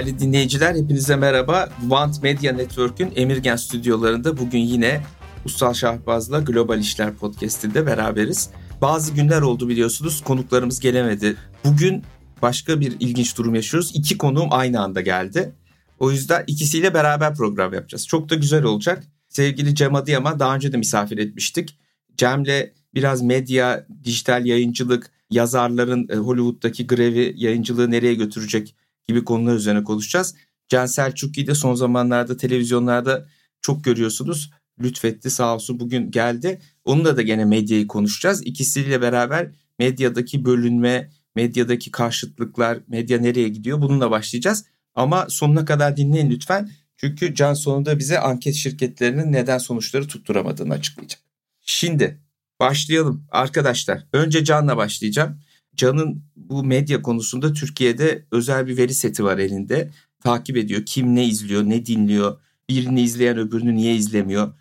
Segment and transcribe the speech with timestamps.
[0.00, 1.68] Değerli dinleyiciler hepinize merhaba.
[1.80, 5.00] Want Media Network'ün Emirgen stüdyolarında bugün yine
[5.44, 8.50] Ussal Şahbaz'la Global İşler Podcast'inde beraberiz.
[8.80, 11.36] Bazı günler oldu biliyorsunuz konuklarımız gelemedi.
[11.64, 12.02] Bugün
[12.42, 13.92] başka bir ilginç durum yaşıyoruz.
[13.94, 15.52] İki konuğum aynı anda geldi.
[15.98, 18.06] O yüzden ikisiyle beraber program yapacağız.
[18.06, 19.04] Çok da güzel olacak.
[19.28, 21.78] Sevgili Cem Adıyaman daha önce de misafir etmiştik.
[22.16, 28.74] Cem'le biraz medya, dijital yayıncılık, yazarların e, Hollywood'daki grevi yayıncılığı nereye götürecek
[29.10, 30.34] gibi konular üzerine konuşacağız.
[30.68, 33.26] Can Selçuklu'yu de son zamanlarda televizyonlarda
[33.62, 34.50] çok görüyorsunuz.
[34.82, 36.60] Lütfetti sağ olsun bugün geldi.
[36.84, 38.46] Onunla da gene medyayı konuşacağız.
[38.46, 44.64] İkisiyle beraber medyadaki bölünme, medyadaki karşıtlıklar, medya nereye gidiyor bununla başlayacağız.
[44.94, 46.70] Ama sonuna kadar dinleyin lütfen.
[46.96, 51.20] Çünkü Can sonunda bize anket şirketlerinin neden sonuçları tutturamadığını açıklayacak.
[51.60, 52.20] Şimdi
[52.60, 54.06] başlayalım arkadaşlar.
[54.12, 55.40] Önce Can'la başlayacağım.
[55.76, 59.90] Can'ın bu medya konusunda Türkiye'de özel bir veri seti var elinde.
[60.20, 64.54] Takip ediyor kim ne izliyor, ne dinliyor, birini izleyen öbürünü niye izlemiyor.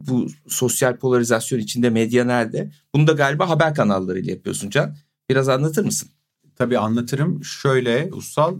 [0.00, 2.70] Bu sosyal polarizasyon içinde medya nerede?
[2.94, 4.96] Bunu da galiba haber kanallarıyla yapıyorsun Can.
[5.30, 6.08] Biraz anlatır mısın?
[6.56, 7.44] Tabii anlatırım.
[7.44, 8.58] Şöyle Ussal,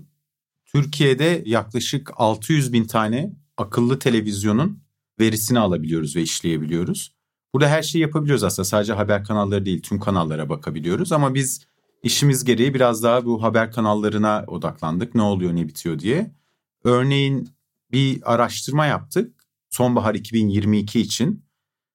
[0.64, 4.83] Türkiye'de yaklaşık 600 bin tane akıllı televizyonun
[5.20, 7.14] verisini alabiliyoruz ve işleyebiliyoruz.
[7.55, 8.64] Burada her şeyi yapabiliyoruz aslında.
[8.66, 11.12] Sadece haber kanalları değil tüm kanallara bakabiliyoruz.
[11.12, 11.66] Ama biz
[12.05, 15.14] işimiz gereği biraz daha bu haber kanallarına odaklandık.
[15.14, 16.30] Ne oluyor ne bitiyor diye.
[16.84, 17.48] Örneğin
[17.92, 19.44] bir araştırma yaptık.
[19.70, 21.44] Sonbahar 2022 için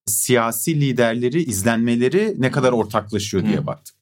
[0.06, 3.96] siyasi liderleri izlenmeleri ne kadar ortaklaşıyor diye baktık.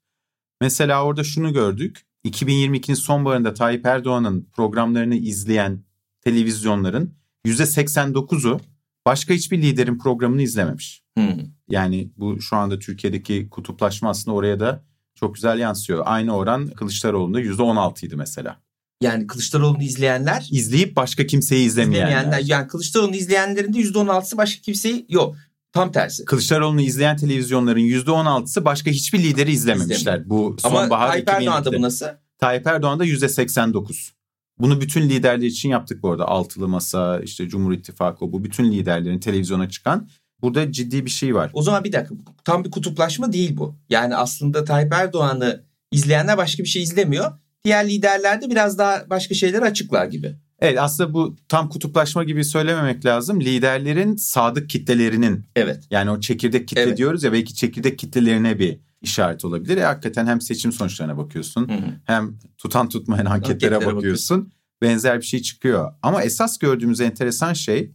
[0.62, 2.06] Mesela orada şunu gördük.
[2.26, 5.84] 2022'nin sonbaharında Tayyip Erdoğan'ın programlarını izleyen
[6.22, 7.14] televizyonların
[7.46, 8.60] %89'u
[9.06, 11.04] başka hiçbir liderin programını izlememiş.
[11.18, 11.40] Hmm.
[11.70, 14.84] Yani bu şu anda Türkiye'deki kutuplaşma aslında oraya da
[15.18, 16.04] çok güzel yansıyor.
[16.06, 18.60] Aynı oran Kılıçdaroğlu'nda %16 idi mesela.
[19.02, 20.48] Yani Kılıçdaroğlu'nu izleyenler...
[20.52, 22.08] izleyip başka kimseyi izlemeyenler.
[22.08, 22.44] izlemeyenler.
[22.46, 25.36] Yani Kılıçdaroğlu'nu izleyenlerin de %16'sı başka kimseyi yok.
[25.74, 26.26] Tam tersi.
[26.26, 30.30] Kılıçdaroğlu'nu izleyen televizyonların %16'sı başka hiçbir lideri izlememişler.
[30.30, 32.06] Bu sonbahar Ama Tayyip Erdoğan'da bu nasıl?
[32.40, 34.12] Tayyip Erdoğan'da %89.
[34.60, 36.28] Bunu bütün liderler için yaptık bu arada.
[36.28, 40.10] Altılı Masa, işte Cumhur İttifakı bu bütün liderlerin televizyona çıkan
[40.42, 41.52] Burada ciddi bir şey var.
[41.54, 42.16] O zaman bir dakika
[42.46, 43.76] tam bir kutuplaşma değil bu.
[43.90, 47.32] Yani aslında Tayyip Erdoğan'ı izleyenler başka bir şey izlemiyor.
[47.64, 50.36] Diğer liderler de biraz daha başka şeyleri açıklar gibi.
[50.60, 53.42] Evet aslında bu tam kutuplaşma gibi söylememek lazım.
[53.42, 55.84] Liderlerin sadık kitlelerinin evet.
[55.92, 56.98] yani o çekirdek kitle evet.
[56.98, 59.78] diyoruz ya belki çekirdek kitlelerine bir işaret olabilir.
[59.78, 61.94] E, hakikaten hem seçim sonuçlarına bakıyorsun hı hı.
[62.06, 63.98] hem tutan tutmayan anketlere, anketlere bakıyorsun.
[63.98, 64.52] bakıyorsun.
[64.82, 65.94] Benzer bir şey çıkıyor.
[66.02, 67.92] Ama esas gördüğümüz enteresan şey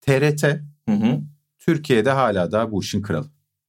[0.00, 0.42] TRT
[0.88, 1.20] hı hı.
[1.66, 3.26] Türkiye'de hala da bu işin kralı.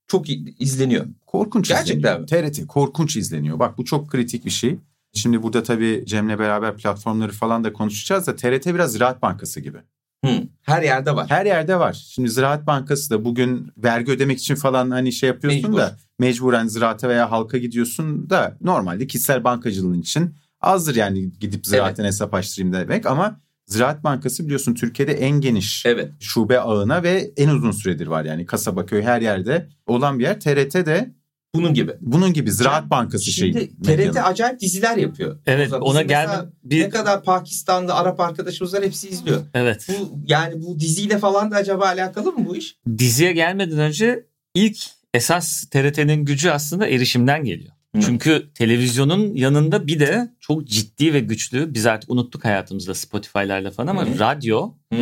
[0.08, 0.26] Çok
[0.60, 1.06] izleniyor.
[1.26, 2.54] Korkunç Gerçekten izleniyor.
[2.54, 3.60] TRT korkunç izleniyor.
[3.60, 4.80] Bak bu çok kritik bir şey.
[5.14, 9.78] Şimdi burada tabii Cem'le beraber platformları falan da konuşacağız da TRT biraz Ziraat Bankası gibi.
[10.26, 11.30] Hı, her yerde var.
[11.30, 11.94] Her yerde var.
[11.94, 15.78] Şimdi Ziraat Bankası da bugün vergi ödemek için falan hani şey yapıyorsun Mecbur.
[15.78, 22.04] da mecburen ziraate veya halka gidiyorsun da normalde kişisel bankacılığın için azdır yani gidip ziraaten
[22.04, 22.14] evet.
[22.14, 26.12] hesap açtırayım demek ama Ziraat Bankası biliyorsun Türkiye'de en geniş evet.
[26.20, 30.40] şube ağına ve en uzun süredir var yani kasaba köy her yerde olan bir yer.
[30.40, 31.14] TRT de
[31.56, 31.94] bunun gibi.
[32.02, 33.70] Bunun gibi Ziraat Bankası Şimdi şey.
[33.70, 34.30] TRT medyanın.
[34.32, 35.40] acayip diziler yapıyor.
[35.46, 36.30] Evet ona gel
[36.64, 39.42] bir ne kadar Pakistanlı Arap arkadaşımız var hepsi izliyor.
[39.54, 39.88] Evet.
[39.90, 42.78] Bu yani bu diziyle falan da acaba alakalı mı bu iş?
[42.98, 44.78] Diziye gelmeden önce ilk
[45.14, 47.77] esas TRT'nin gücü aslında erişimden geliyor.
[48.02, 53.88] Çünkü televizyonun yanında bir de çok ciddi ve güçlü biz artık unuttuk hayatımızda Spotify'larla falan
[53.88, 54.20] ama Hı.
[54.20, 55.00] radyo Hı.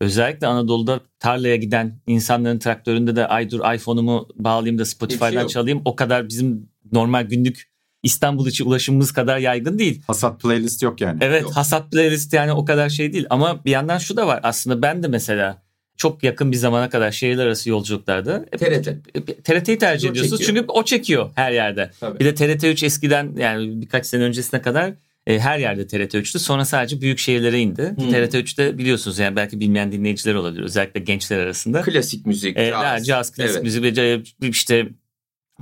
[0.00, 5.82] özellikle Anadolu'da tarlaya giden insanların traktöründe de ay dur iPhone'umu bağlayayım da Spotify'dan şey çalayım
[5.84, 10.02] o kadar bizim normal günlük İstanbul içi ulaşımımız kadar yaygın değil.
[10.06, 11.18] Hasat playlist yok yani.
[11.20, 11.56] Evet yok.
[11.56, 15.02] hasat playlist yani o kadar şey değil ama bir yandan şu da var aslında ben
[15.02, 15.62] de mesela
[15.96, 18.88] çok yakın bir zamana kadar şehirler arası yolculuklarda TRT.
[19.44, 20.58] TRT'yi tercih o ediyorsunuz çekiyor.
[20.58, 21.90] çünkü o çekiyor her yerde.
[22.00, 22.20] Tabii.
[22.20, 24.92] Bir de TRT 3 eskiden yani birkaç sene öncesine kadar
[25.26, 26.38] e, her yerde TRT 3'tü.
[26.38, 27.94] Sonra sadece büyük şehirlere indi.
[27.96, 28.10] Hmm.
[28.10, 31.82] TRT 3'te biliyorsunuz yani belki bilmeyen dinleyiciler olabilir özellikle gençler arasında.
[31.82, 33.06] Klasik müzik, e, caz.
[33.06, 33.62] Caz, klasik evet.
[33.62, 34.88] müzik ve işte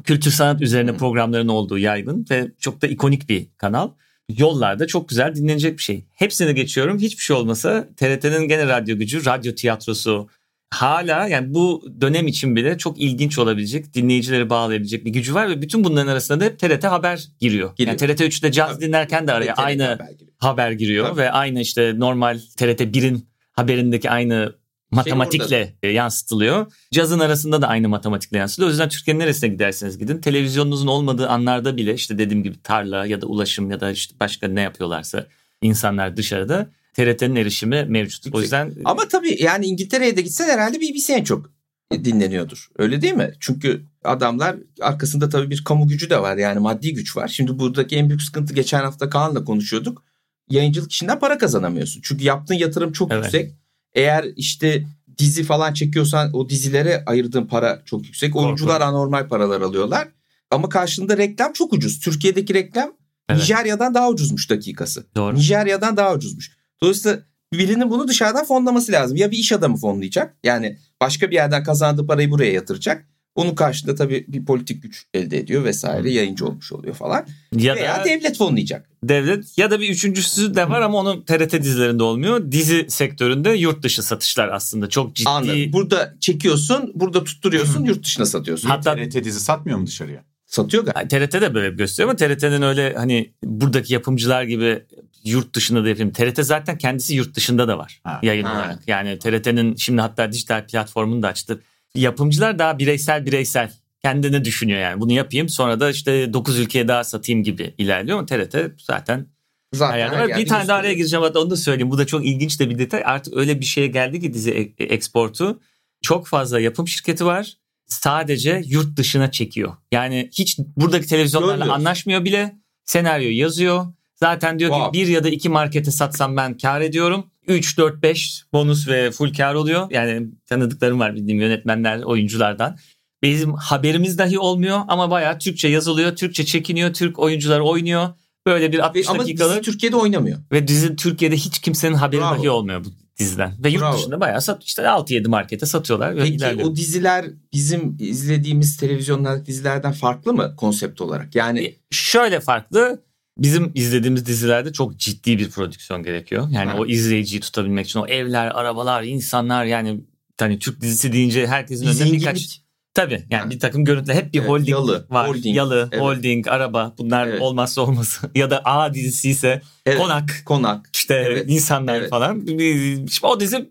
[0.05, 0.99] kültür sanat üzerine hmm.
[0.99, 3.91] programların olduğu yaygın ve çok da ikonik bir kanal
[4.29, 6.05] yollarda çok güzel dinlenecek bir şey.
[6.15, 6.99] Hepsini geçiyorum.
[6.99, 10.29] Hiçbir şey olmasa TRT'nin gene radyo gücü, radyo tiyatrosu
[10.71, 15.63] hala yani bu dönem için bile çok ilginç olabilecek, dinleyicileri bağlayabilecek bir gücü var ve
[15.63, 17.77] bütün bunların arasında da hep TRT haber giriyor.
[17.77, 17.99] giriyor.
[18.01, 18.87] Yani TRT 3'te caz Tabii.
[18.87, 21.21] dinlerken de araya aynı haber giriyor, haber giriyor Tabii.
[21.21, 24.55] ve aynı işte normal TRT 1'in haberindeki aynı
[24.95, 26.73] matematikle şey yansıtılıyor.
[26.93, 28.69] Cazın arasında da aynı matematikle yansıtılıyor.
[28.69, 33.21] O yüzden Türkiye'nin neresine giderseniz gidin televizyonunuzun olmadığı anlarda bile işte dediğim gibi tarla ya
[33.21, 35.27] da ulaşım ya da işte başka ne yapıyorlarsa
[35.63, 38.35] insanlar dışarıda TRT'nin erişimi mevcut.
[38.35, 41.51] O yüzden Ama tabii yani İngiltere'ye de gitsen herhalde BBC en çok
[41.93, 42.69] dinleniyordur.
[42.79, 43.33] Öyle değil mi?
[43.41, 46.37] Çünkü adamlar arkasında tabii bir kamu gücü de var.
[46.37, 47.29] Yani maddi güç var.
[47.29, 50.05] Şimdi buradaki en büyük sıkıntı geçen hafta Kaan'la konuşuyorduk.
[50.51, 52.01] Yayıncılık işinden para kazanamıyorsun.
[52.05, 53.25] Çünkü yaptığın yatırım çok Evet.
[53.25, 53.53] yüksek.
[53.95, 54.85] Eğer işte
[55.19, 58.37] dizi falan çekiyorsan o dizilere ayırdığın para çok yüksek.
[58.37, 60.09] Oyuncular anormal paralar alıyorlar.
[60.51, 62.01] Ama karşılığında reklam çok ucuz.
[62.01, 62.93] Türkiye'deki reklam
[63.29, 63.41] Evet.
[63.41, 65.07] Nijerya'dan daha ucuzmuş dakikası.
[65.17, 65.35] doğru.
[65.35, 66.51] Nijerya'dan daha ucuzmuş.
[66.83, 67.19] Dolayısıyla
[67.53, 69.17] birinin bunu dışarıdan fonlaması lazım.
[69.17, 70.37] Ya bir iş adamı fonlayacak.
[70.45, 73.09] Yani başka bir yerden kazandığı parayı buraya yatıracak.
[73.35, 76.11] Onun karşılığında tabii bir politik güç elde ediyor vesaire.
[76.11, 77.27] Yayıncı olmuş oluyor falan.
[77.57, 78.91] Ya Veya da devlet fonlayacak.
[79.05, 82.53] devlet ya da bir üçüncüsü de var ama onun TRT dizilerinde olmuyor.
[82.53, 85.29] Dizi sektöründe yurt dışı satışlar aslında çok ciddi.
[85.29, 85.73] Anladım.
[85.73, 88.69] Burada çekiyorsun, burada tutturuyorsun, yurt dışına satıyorsun.
[88.69, 90.25] Hatta TRT dizi satmıyor mu dışarıya?
[90.47, 91.09] Satıyor galiba.
[91.09, 94.83] TRT de böyle gösteriyor ama TRT'nin öyle hani buradaki yapımcılar gibi
[95.25, 96.13] yurt dışında da yapayım.
[96.13, 98.21] TRT zaten kendisi yurt dışında da var Ha.
[98.23, 98.53] yayın Ha.
[98.53, 98.79] olarak.
[98.87, 101.61] Yani TRT'nin şimdi hatta dijital platformunu da açtı.
[101.95, 105.01] Yapımcılar daha bireysel bireysel kendini düşünüyor yani.
[105.01, 109.27] Bunu yapayım sonra da işte 9 ülkeye daha satayım gibi ilerliyor ama TRT zaten
[109.75, 111.91] Zaten hayal her Bir tane daha araya gireceğim hatta onu da söyleyeyim.
[111.91, 113.03] Bu da çok ilginç de bir detay.
[113.05, 115.61] Artık öyle bir şeye geldi ki dizi e- eksportu.
[116.03, 117.53] Çok fazla yapım şirketi var.
[117.87, 119.73] Sadece yurt dışına çekiyor.
[119.93, 121.79] Yani hiç buradaki televizyonlarla Görmüyoruz.
[121.81, 122.55] anlaşmıyor bile.
[122.85, 123.87] Senaryo yazıyor.
[124.15, 124.99] Zaten diyor Wow.
[125.01, 127.31] ki bir ya da iki markete satsam ben kar ediyorum.
[127.49, 129.91] 3, 4, 5 bonus ve full kar oluyor.
[129.91, 132.77] Yani tanıdıklarım var bildiğim yönetmenler, oyunculardan.
[133.23, 138.09] Bizim haberimiz dahi olmuyor ama bayağı Türkçe yazılıyor, Türkçe çekiniyor, Türk oyuncular oynuyor.
[138.47, 140.39] Böyle bir 60 Ama dakikalık dizi Türkiye'de oynamıyor.
[140.53, 142.39] ve dizi Türkiye'de hiç kimsenin haberi Bravo.
[142.39, 142.89] dahi olmuyor bu
[143.19, 143.53] diziden.
[143.65, 143.97] Ve yurt Bravo.
[143.97, 146.69] dışında bayağı sat, işte 6-7 markete satıyorlar ve Peki ilerliyor.
[146.69, 151.35] o diziler bizim izlediğimiz televizyonlardaki dizilerden farklı mı konsept olarak?
[151.35, 153.03] Yani E, Şöyle farklı.
[153.39, 156.49] Bizim izlediğimiz dizilerde çok ciddi bir prodüksiyon gerekiyor.
[156.51, 156.77] Yani Ha.
[156.79, 160.01] o izleyiciyi tutabilmek için o evler, arabalar, insanlar yani
[160.41, 162.61] hani Türk dizisi deyince herkesin önünde birkaç
[162.95, 163.51] tabii yani Ha.
[163.51, 165.29] bir takım görüntüler hep bir Evet, holding yalı, var.
[165.29, 166.03] holding, yalı, evet.
[166.03, 167.41] holding, araba bunlar Evet.
[167.43, 170.91] olmazsa olması ya da A dizisi ise Evet, konak konak.
[170.95, 172.11] işte Evet, insanlar evet.
[172.11, 172.45] falan.
[172.49, 173.71] Şimdi o dizi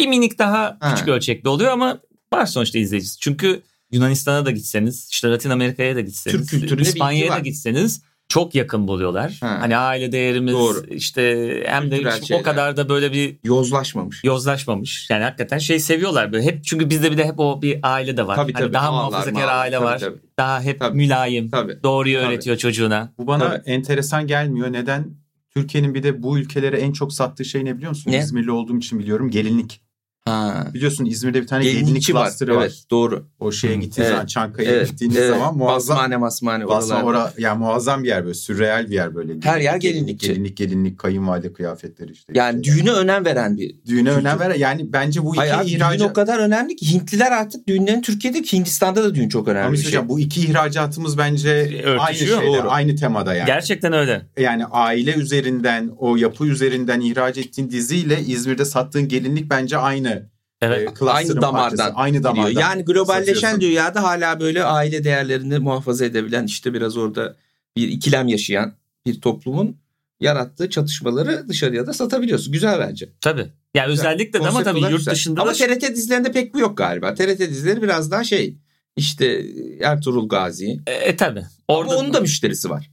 [0.00, 0.94] bir- minik daha Ha.
[0.94, 1.98] küçük ölçekli oluyor ama
[2.32, 3.18] var sonuçta izleyicisi.
[3.18, 3.62] Çünkü
[3.92, 9.38] Yunanistan'a da gitseniz, işte Latin Amerika'ya da gitseniz, İspanya'ya da gitseniz çok yakın buluyorlar.
[9.40, 9.56] Ha.
[9.60, 10.86] Hani aile değerimiz Doğru.
[10.90, 11.22] işte
[11.66, 14.24] hem de hiç o kadar da böyle bir Yozlaşmamış.
[14.24, 15.10] yozlaşmamış.
[15.10, 16.44] Yani hakikaten şey seviyorlar böyle.
[16.44, 18.36] Hep çünkü bizde bir de hep o bir aile de var.
[18.36, 18.72] Tabii Hani tabii.
[18.74, 19.98] daha muhafazakar aile Tabii, var.
[19.98, 20.96] Tabii, Daha hep Tabii.
[20.96, 21.50] mülayim.
[21.50, 21.82] tabii.
[21.82, 22.26] Doğruyu Tabii.
[22.28, 23.12] öğretiyor çocuğuna.
[23.18, 23.70] Bu bana Tabii.
[23.70, 24.72] enteresan gelmiyor.
[24.72, 25.06] Neden?
[25.54, 28.10] Türkiye'nin bir de bu ülkelere en çok sattığı şey ne biliyor musun?
[28.10, 28.18] Ne?
[28.18, 29.30] İzmirli olduğum için biliyorum.
[29.30, 29.80] Gelinlik.
[30.28, 30.66] Ha.
[30.74, 32.24] Biliyorsun İzmir'de bir tane gelinlik Gelinlikçi var.
[32.26, 32.62] cluster'ı var.
[32.62, 33.26] Evet, doğru.
[33.40, 33.80] O şeye Hı.
[33.80, 34.14] gittiğin Evet.
[34.14, 35.30] zaman Çankaya'ya Evet, gittiğiniz evet.
[35.30, 35.96] zaman muazzam.
[35.96, 38.34] Basmane masmane Basma ora, yani muazzam bir yer böyle.
[38.34, 39.32] Sürreal bir yer böyle.
[39.42, 40.26] Her yer Gelinlik, gelinlikçi.
[40.28, 42.32] Gelinlik, gelinlik, kayınvalide kıyafetleri işte.
[42.36, 42.78] Yani Şeyler.
[42.80, 43.74] düğüne önem veren bir.
[43.86, 44.20] Düğüne kültür.
[44.20, 44.54] önem ver.
[44.54, 46.10] Yani bence bu iki Hayır abi, düğün ihracat...
[46.10, 49.78] o kadar önemli ki Hintliler artık düğünlerin Türkiye'de Hindistan'da da düğün çok önemli Ama bir
[49.78, 49.90] şey.
[49.90, 50.08] şey.
[50.08, 51.50] bu iki ihracatımız bence
[51.86, 52.42] aynı Örtüşüyor.
[52.42, 52.70] şeyde, Doğru.
[52.70, 53.46] aynı temada yani.
[53.46, 54.22] Gerçekten öyle.
[54.38, 60.17] Yani aile üzerinden, o yapı üzerinden ihraç ettiğin diziyle İzmir'de sattığın gelinlik bence aynı.
[60.62, 61.02] Evet.
[61.02, 61.92] e, Aynı damardan parçası.
[61.94, 62.48] Aynı damardan.
[62.50, 62.62] Gidiyor.
[62.62, 63.60] Yani globalleşen satıyorsun.
[63.60, 67.36] dünyada hala böyle aile değerlerini muhafaza edebilen işte biraz orada
[67.76, 68.72] bir ikilem yaşayan
[69.06, 69.76] bir toplumun
[70.20, 72.52] yarattığı çatışmaları dışarıya da satabiliyorsun.
[72.52, 73.08] Güzel bence.
[73.20, 73.46] Tabii.
[73.74, 74.06] Yani Güzel.
[74.06, 75.12] özellikle de ama tabii yurt güzel.
[75.14, 77.14] dışında Ama da TRT dizilerinde pek bu yok galiba.
[77.14, 78.56] TRT dizileri biraz daha şey
[78.96, 79.44] işte
[79.80, 80.80] Ertuğrul Gazi.
[80.86, 81.44] E, e tabii.
[81.68, 82.90] Orada Ama onun da müşterisi var.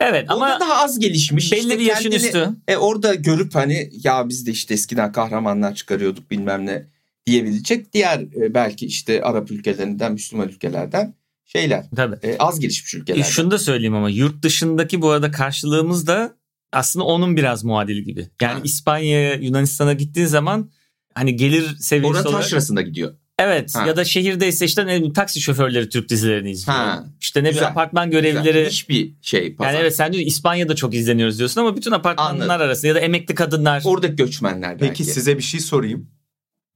[0.00, 1.52] Evet Ama ama daha az gelişmiş.
[1.52, 2.48] belli İşte bir yaşın kendini- üstü.
[2.68, 6.86] E orada görüp hani ya biz de işte eskiden kahramanlar çıkarıyorduk bilmem ne
[7.26, 11.14] diyebilecek diğer e, belki işte Arap ülkelerinden, Müslüman ülkelerden
[11.44, 11.84] şeyler.
[11.96, 12.16] Tabii.
[12.22, 13.22] E, az gelişmiş E, ülkelerden.
[13.22, 16.36] şunu da söyleyeyim ama yurt dışındaki bu arada karşılığımız da
[16.72, 18.28] aslında onun biraz muadili gibi.
[18.42, 18.60] Yani Ha.
[18.64, 20.70] İspanya'ya, Yunanistan'a gittiğin zaman
[21.14, 23.14] hani gelir seviyesi Orada olarak taşrasında gidiyor.
[23.38, 23.86] evet Ha.
[23.86, 26.78] ya da şehirdeyse işte ne taksi şoförleri Türk dizilerini izliyor.
[26.78, 27.04] Ha.
[27.20, 27.66] İşte ne Güzel.
[27.68, 28.22] apartman Güzel.
[28.22, 29.70] görevlileri Hiçbir şey pazar.
[29.72, 32.50] yani evet sen diyorsun İspanya'da çok izleniyoruz diyorsun ama bütün apartmanlar Anladım.
[32.66, 33.82] arasında ya da emekli kadınlar.
[33.84, 34.88] Oradaki göçmenler belki.
[34.88, 36.10] Peki size bir şey sorayım.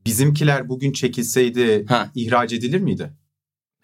[0.06, 2.10] Bizimkiler bugün çekilseydi Ha.
[2.14, 3.10] ihraç edilir miydi?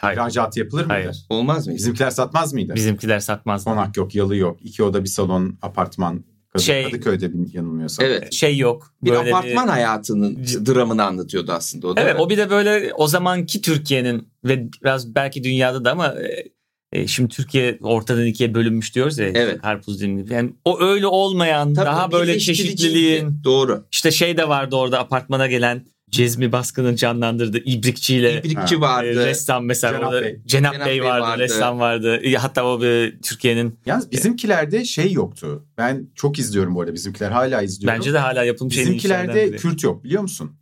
[0.01, 0.17] Hayır.
[0.19, 0.93] İhracat yapılır mıydı?
[0.93, 1.27] Hayır.
[1.31, 1.75] Olmaz mı?
[1.75, 2.75] Bizimkiler satmaz mıydı?
[2.75, 3.65] Bizimkiler satmaz.
[3.65, 4.59] Konak yok, yalı yok.
[4.63, 6.25] iki oda bir salon, apartman.
[6.53, 8.07] Kadı, Şey- Kadıköy'de bir yanılmıyorsam.
[8.07, 8.33] Evet.
[8.33, 8.95] Şey yok.
[9.03, 12.01] Bir böyle apartman hayatının dramını anlatıyordu aslında o da.
[12.01, 16.53] Evet o bir de böyle o zamanki Türkiye'nin ve biraz belki dünyada da ama e,
[16.93, 19.27] e, şimdi Türkiye ortadan ikiye bölünmüş diyoruz ya.
[19.27, 19.63] Evet.
[19.63, 20.33] Karpuz dilim gibi.
[20.35, 23.87] Yani o öyle olmayan Tabii daha böyle çeşitliliğin Doğru.
[23.93, 28.81] işte şey de vardı orada apartmana gelen Cezmi Baskın'ın canlandırdığı İbrikçiyle İbrikçi Ha.
[28.81, 29.23] vardı.
[29.23, 30.39] e, ressam mesela Cenap orada Bey.
[30.47, 31.43] Cenap, Cenap Bey Bey vardı, vardı.
[31.43, 32.17] ressam vardı.
[32.17, 35.67] E, Hatta o e, Türkiye'nin Yalnız bizimkilerde şey yoktu.
[35.79, 37.99] Ben çok izliyorum bu arada bizimkiler hala izliyorum.
[37.99, 39.51] bence de hala yapılmış Bizimkilerde.
[39.57, 40.53] Kürt yok biliyor musun?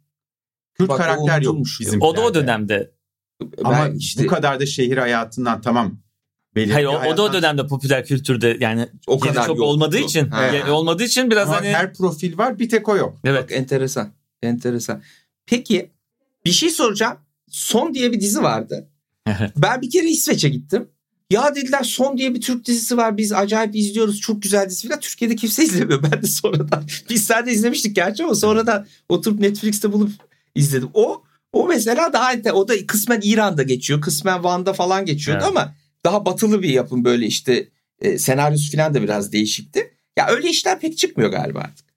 [0.75, 2.04] Kürt Bak, karakter yok bizimkilerde.
[2.04, 2.90] O da o dönemde.
[3.64, 6.00] Ama Ben işte bu kadar da şehir hayatından tamam.
[6.57, 9.64] belirli Hayır o, bir o da o dönemde popüler kültürde yani o kadar çok yoktu.
[9.64, 10.42] olmadığı için Ha.
[10.45, 13.19] yani olmadığı için biraz Ama hani her profil var bir tek o yok.
[13.25, 14.12] evet Bak enteresan.
[14.42, 15.02] Enteresan.
[15.50, 15.90] Peki
[16.45, 17.19] bir şey soracağım.
[17.49, 18.88] Son diye bir dizi vardı.
[19.57, 20.88] ben bir kere İsveç'e gittim.
[21.30, 23.16] Ya dediler Son diye bir Türk dizisi var.
[23.16, 24.21] Biz acayip izliyoruz.
[24.21, 25.00] Çok güzel dizi falan.
[25.00, 26.02] Türkiye'de kimse izlemiyor.
[26.02, 26.85] Ben de sonradan.
[27.11, 30.11] Biz sadece izlemiştik gerçi ama sonradan oturup Netflix'te bulup
[30.54, 30.90] izledim.
[30.95, 34.00] O o mesela daha o da kısmen İran'da geçiyor.
[34.00, 35.57] Kısmen Van'da falan geçiyordu Evet.
[35.57, 37.69] ama daha batılı bir yapım böyle işte
[38.00, 39.95] e, senaryosu falan da biraz değişikti.
[40.16, 41.89] Ya öyle işler pek çıkmıyor galiba artık.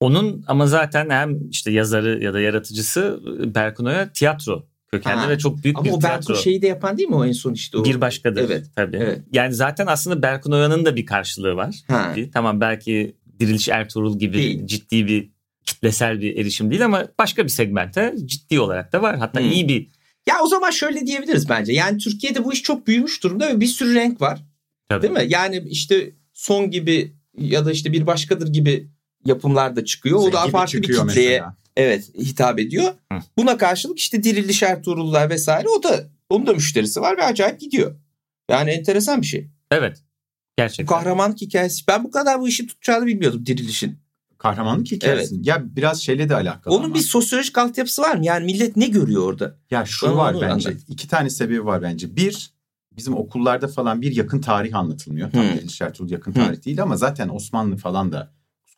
[0.00, 3.20] Onun ama zaten hem işte yazarı ya da yaratıcısı
[3.54, 5.28] Berkun Oya tiyatro kökenli Ha.
[5.28, 6.18] ve çok büyük Ama bir o tiyatro.
[6.18, 7.84] Berkun şeyi de yapan değil mi o en son işte o?
[7.84, 8.42] bir başkadır.
[8.44, 8.66] Evet.
[8.76, 8.96] Tabii.
[8.96, 9.20] Evet.
[9.32, 11.74] Yani zaten aslında Berkun Oya'nın da bir karşılığı var.
[11.88, 12.14] Ha.
[12.32, 14.66] Tamam belki Diriliş Ertuğrul gibi Değil.
[14.66, 15.30] ciddi bir
[15.66, 19.18] kitlesel bir erişim değil ama başka bir segmente ciddi olarak da var.
[19.18, 19.50] Hatta Hmm.
[19.50, 19.88] iyi bir
[20.28, 21.72] Ya o zaman şöyle diyebiliriz bence.
[21.72, 24.40] Yani Türkiye'de bu iş çok büyümüş durumda ve bir sürü renk var.
[24.88, 25.02] Tabii.
[25.02, 25.24] Değil mi?
[25.28, 28.88] Yani işte son gibi ya da işte bir başkadır gibi
[29.24, 30.18] yapımlar da çıkıyor.
[30.18, 31.56] O Zeki daha farklı bir kitleye mesela.
[31.76, 32.92] evet hitap ediyor.
[33.12, 33.18] Hı.
[33.36, 37.94] Buna karşılık işte Diriliş Ertuğrul'lar vesaire o da onun da müşterisi var ve acayip gidiyor.
[38.50, 39.50] Yani enteresan bir şey.
[39.70, 40.02] evet
[40.56, 40.96] gerçekten.
[40.96, 41.84] kahramanlık hikayesi.
[41.88, 43.98] Ben bu kadar bu işi tutacağını bilmiyordum Diriliş'in.
[44.38, 45.36] Kahramanlık hikayesi.
[45.42, 46.94] Ya biraz şeyle de alakalı Onun ama.
[46.94, 48.24] bir sosyolojik altyapısı var mı?
[48.26, 49.56] Yani millet ne görüyor orada?
[49.70, 50.68] Ya şu Bana var bence.
[50.68, 50.82] anlat.
[50.88, 52.16] İki tane sebebi var bence.
[52.16, 52.50] Bir,
[52.96, 55.30] bizim okullarda falan bir yakın tarih anlatılmıyor.
[55.30, 55.54] Tam Hı.
[55.54, 58.32] Diriliş Ertuğrul yakın tarih değil ama zaten Osmanlı falan da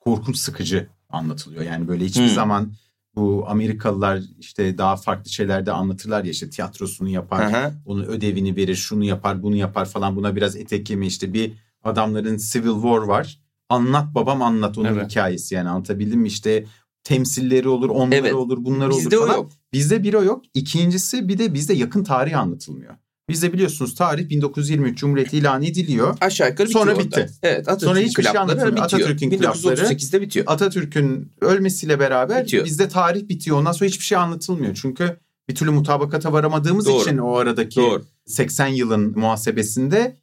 [0.04, 1.62] korkunç sıkıcı anlatılıyor.
[1.62, 2.34] Yani böyle hiçbir Hı.
[2.34, 2.72] zaman
[3.16, 7.72] bu Amerikalılar işte daha farklı şeylerde anlatırlar ya işte tiyatrosunu yapar, Aha.
[7.86, 10.16] onun ödevini verir, şunu yapar, bunu yapar falan.
[10.16, 11.52] Buna biraz etek yeme işte bir
[11.84, 13.38] adamların Civil War var.
[13.68, 15.10] Anlat babam anlat onun Evet.
[15.10, 16.64] hikayesi yani anlatabildim mi işte
[17.04, 18.34] temsilleri olur, onları Evet.
[18.34, 19.34] olur, bunlar olur Bizde o falan.
[19.34, 19.50] yok.
[19.72, 20.44] Bizde bir o yok.
[20.54, 22.94] İkincisi bir de bizde yakın tarih anlatılmıyor.
[23.28, 26.16] Bizde biliyorsunuz tarih 1923 Cumhuriyeti ilan ediliyor.
[26.20, 27.04] Aşağı yukarı bitiyor Sonra orada.
[27.04, 27.30] bitti.
[27.42, 28.84] Evet Atatürk'ün Sonra hiçbir şey anlatılmıyor.
[28.84, 30.46] Atatürk'ün klapları- 1938'de bitiyor.
[30.48, 32.64] Atatürk'ün ölmesiyle beraber Bitiyor.
[32.64, 33.56] bizde tarih bitiyor.
[33.58, 34.74] Ondan sonra hiçbir şey anlatılmıyor.
[34.82, 35.16] Çünkü
[35.48, 37.02] bir türlü mutabakata varamadığımız Doğru.
[37.02, 38.04] için o aradaki Doğru.
[38.26, 40.16] 80 yılın muhasebesinde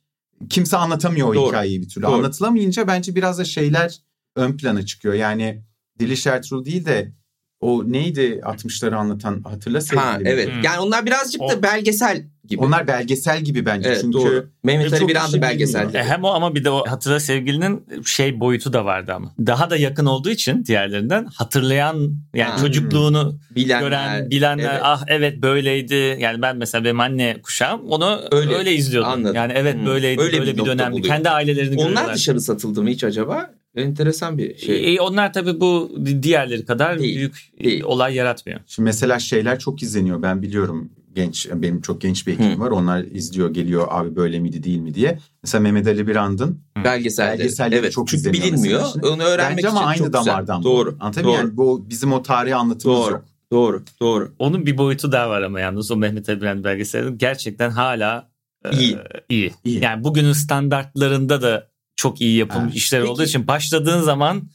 [0.50, 1.48] kimse anlatamıyor o Doğru.
[1.48, 2.06] hikayeyi bir türlü.
[2.06, 2.14] Doğru.
[2.14, 4.00] Anlatılamayınca bence biraz da şeyler
[4.36, 5.14] ön plana çıkıyor.
[5.14, 5.64] Yani
[6.00, 7.14] Diliş Ertuğrul değil de
[7.62, 9.80] o neydi 60'ları anlatan hatırla.
[9.96, 10.48] Ha evet.
[10.54, 10.62] Hmm.
[10.64, 12.62] Yani onlar birazcık da belgesel gibi.
[12.62, 13.90] Onlar belgesel gibi bence.
[13.90, 14.50] evet, Çünkü doğru.
[14.64, 15.94] Mehmet Ali Birand'ın kişi belgesel.
[15.94, 19.34] E, hem o ama bir de o hatıra sevgilinin şey boyutu da vardı ama.
[19.46, 22.58] Daha da yakın olduğu için diğerlerinden hatırlayan yani Ha.
[22.58, 23.82] çocukluğunu Bilenler.
[23.82, 24.82] gören, bilenler evet.
[24.84, 26.18] ah evet böyleydi.
[26.20, 29.12] Yani ben mesela benim anne kuşağım onu Öyle, öyle, izliyordum.
[29.12, 29.36] anladım.
[29.36, 29.86] Yani evet Hmm.
[29.86, 31.02] böyleydi, Öyle bir böyle bir, nokta dönemdi.
[31.02, 32.16] Kendi ailelerini Onlar görüyorlar.
[32.16, 33.50] dışarı satıldı mı hiç acaba?
[33.76, 34.96] Enteresan bir şey.
[34.96, 37.84] E, onlar tabii bu diğerleri kadar Değil, büyük e, değil.
[37.84, 38.60] olay yaratmıyor.
[38.68, 40.22] Şimdi mesela şeyler çok izleniyor.
[40.22, 42.60] Ben biliyorum genç benim çok genç bir ekibim Hı.
[42.60, 42.72] var.
[42.72, 45.20] Onlar izliyor geliyor abi böyle miydi değil mi diye.
[45.44, 47.40] Mesela Mehmet Ali Birand'ın Belgeselleri.
[47.40, 47.92] Belgeselleri evet.
[47.92, 48.82] çok Çünkü izleniyor bilinmiyor.
[48.82, 49.14] mesela.
[49.14, 50.26] Onu öğrenmek bence ama için aynı çok güzel.
[50.26, 50.64] damardan bu.
[50.64, 50.98] Doğru.
[51.00, 51.42] Anlatabiliyor Doğru.
[51.44, 51.58] muyum?
[51.58, 53.12] Bu bizim o tarihi anlatımımız Doğru.
[53.14, 53.24] yok.
[53.52, 53.84] Doğru.
[54.02, 54.32] Doğru.
[54.40, 58.30] Onun bir boyutu daha var ama yalnız o Mehmet Ali Brand belgeselinin gerçekten hala
[58.66, 58.98] e, İyi.
[59.30, 59.52] iyi.
[59.64, 59.84] İyi.
[59.84, 61.68] Yani bugünün standartlarında da
[62.00, 62.78] çok iyi yapılmış Ha.
[62.78, 63.12] işler Peki.
[63.12, 64.50] olduğu için başladığın zaman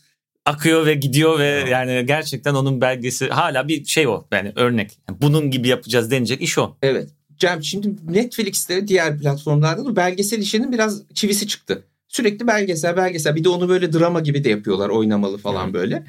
[0.46, 1.68] akıyor ve gidiyor ve Evet.
[1.70, 4.98] yani gerçekten onun belgesi hala bir şey o yani örnek.
[5.08, 6.76] Yani bunun gibi yapacağız denecek iş o.
[6.82, 7.10] Evet.
[7.36, 11.84] Cem şimdi Netflix'te diğer platformlarda da belgesel işinin biraz çivisi çıktı.
[12.08, 15.74] Sürekli belgesel belgesel bir de onu böyle drama gibi de yapıyorlar oynamalı falan Evet.
[15.74, 16.06] böyle.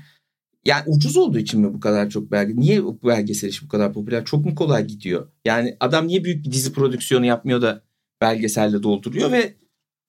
[0.66, 2.56] Yani ucuz olduğu için mi bu kadar çok belge?
[2.56, 4.26] Niye bu belgesel işi bu kadar popüler?
[4.26, 5.28] Çok mu kolay gidiyor?
[5.46, 7.82] Yani adam niye büyük bir dizi prodüksiyonu yapmıyor da
[8.22, 9.54] belgeselle dolduruyor ve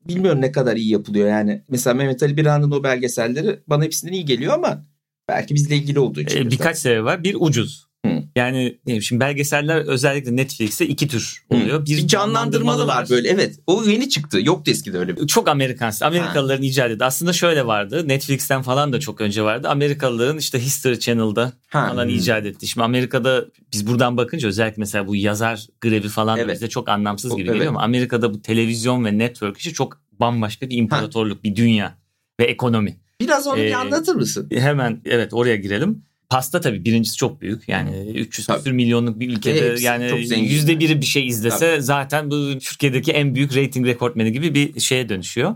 [0.09, 1.63] bilmiyorum ne kadar iyi yapılıyor yani.
[1.69, 4.87] Mesela Mehmet Ali Birand'ın o belgeselleri bana hepsinden iyi geliyor ama
[5.29, 6.47] belki bizle ilgili olduğu için.
[6.47, 7.25] Ee, birkaç sebebi var.
[7.25, 7.87] Bir ucuz.
[8.07, 8.23] Hı.
[8.37, 11.87] Yani ne şimdi belgeseller özellikle Netflix'te iki tür oluyor.
[11.87, 13.59] bir canlandırmalı var böyle evet.
[13.67, 14.39] O yeni çıktı.
[14.43, 15.27] Yoktu eskide öyle bir.
[15.27, 15.93] Çok Amerikan.
[16.01, 17.05] Amerikalıların icat etti.
[17.05, 18.09] Aslında şöyle vardı.
[18.09, 19.69] Netflix'ten falan da çok önce vardı.
[19.69, 21.89] Amerikalıların işte History Channel'da Ha.
[21.89, 22.15] falan Hmm.
[22.17, 22.67] icat etti.
[22.67, 26.55] Şimdi Amerika'da biz buradan bakınca özellikle mesela bu yazar grevi falan Evet.
[26.55, 27.55] bize çok anlamsız O- gibi evet.
[27.55, 31.99] geliyor ama Amerika'da bu televizyon ve network işi çok bambaşka bir imparatorluk, bir dünya
[32.41, 32.97] ve ekonomi.
[33.21, 34.49] Biraz onu bir Ee, anlatır mısın?
[34.53, 36.03] Hemen evet oraya girelim.
[36.30, 37.68] Pasta tabii birincisi çok büyük.
[37.68, 38.59] Yani 300 Tabii.
[38.59, 43.35] küsür milyonluk bir ülkede Hepsi yani yüzde biri bir şey izlese zaten bu Türkiye'deki en
[43.35, 45.54] büyük rating rekortmeni gibi bir şeye dönüşüyor.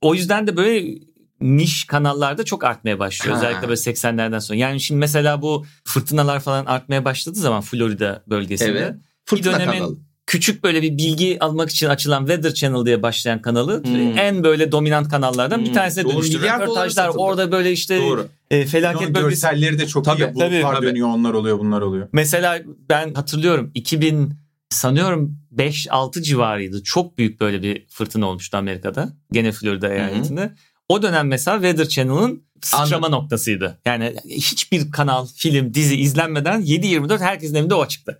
[0.00, 0.98] O yüzden de böyle
[1.40, 3.36] niş kanallarda çok artmaya başlıyor.
[3.36, 3.42] Ha.
[3.42, 4.58] Özellikle böyle 80'lerden sonra.
[4.58, 8.94] Yani şimdi mesela bu fırtınalar falan artmaya başladığı zaman Florida bölgesinde Evet.
[9.24, 9.98] Fırtına dönemin- kanalı.
[10.26, 14.18] Küçük böyle bir bilgi almak için açılan Weather Channel diye başlayan kanalı Hmm.
[14.18, 15.74] en böyle dominant kanallardan bir Hmm.
[15.74, 16.40] tanesine Doğru, dönüştü.
[16.42, 18.28] Röportajlar orada böyle işte Doğru.
[18.50, 19.28] e, felaket Onun bölgesi.
[19.28, 20.38] görselleri de çok Tabii, iyi.
[20.38, 20.86] Tabii, tabii.
[20.86, 22.08] dönüyor onlar oluyor bunlar oluyor.
[22.12, 24.34] Mesela ben hatırlıyorum 2000
[24.70, 26.82] sanıyorum 5-6 civarıydı.
[26.82, 29.12] Çok büyük böyle bir fırtına olmuştu Amerika'da.
[29.32, 30.54] Gene Florida eyaletinde.
[30.88, 33.78] O dönem mesela Weather Channel'ın sıçrama noktasıydı.
[33.86, 38.18] Yani hiçbir kanal, film, dizi izlenmeden 7-24 herkesin evinde o çıktı.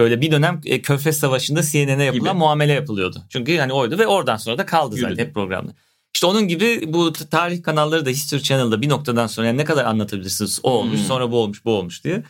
[0.00, 2.38] Böyle bir dönem e, Körfez Savaşı'nda CNN'e yapılan Gibi.
[2.38, 3.22] muamele yapılıyordu.
[3.28, 5.10] Çünkü hani oydu ve oradan sonra da kaldı Yürüdü.
[5.10, 5.72] zaten hep programda.
[6.14, 9.84] İşte onun gibi bu tarih kanalları da History Channel'da bir noktadan sonra yani ne kadar
[9.84, 10.60] anlatabilirsiniz?
[10.62, 11.06] O olmuş, Hmm.
[11.06, 12.22] sonra bu olmuş, bu olmuş diye.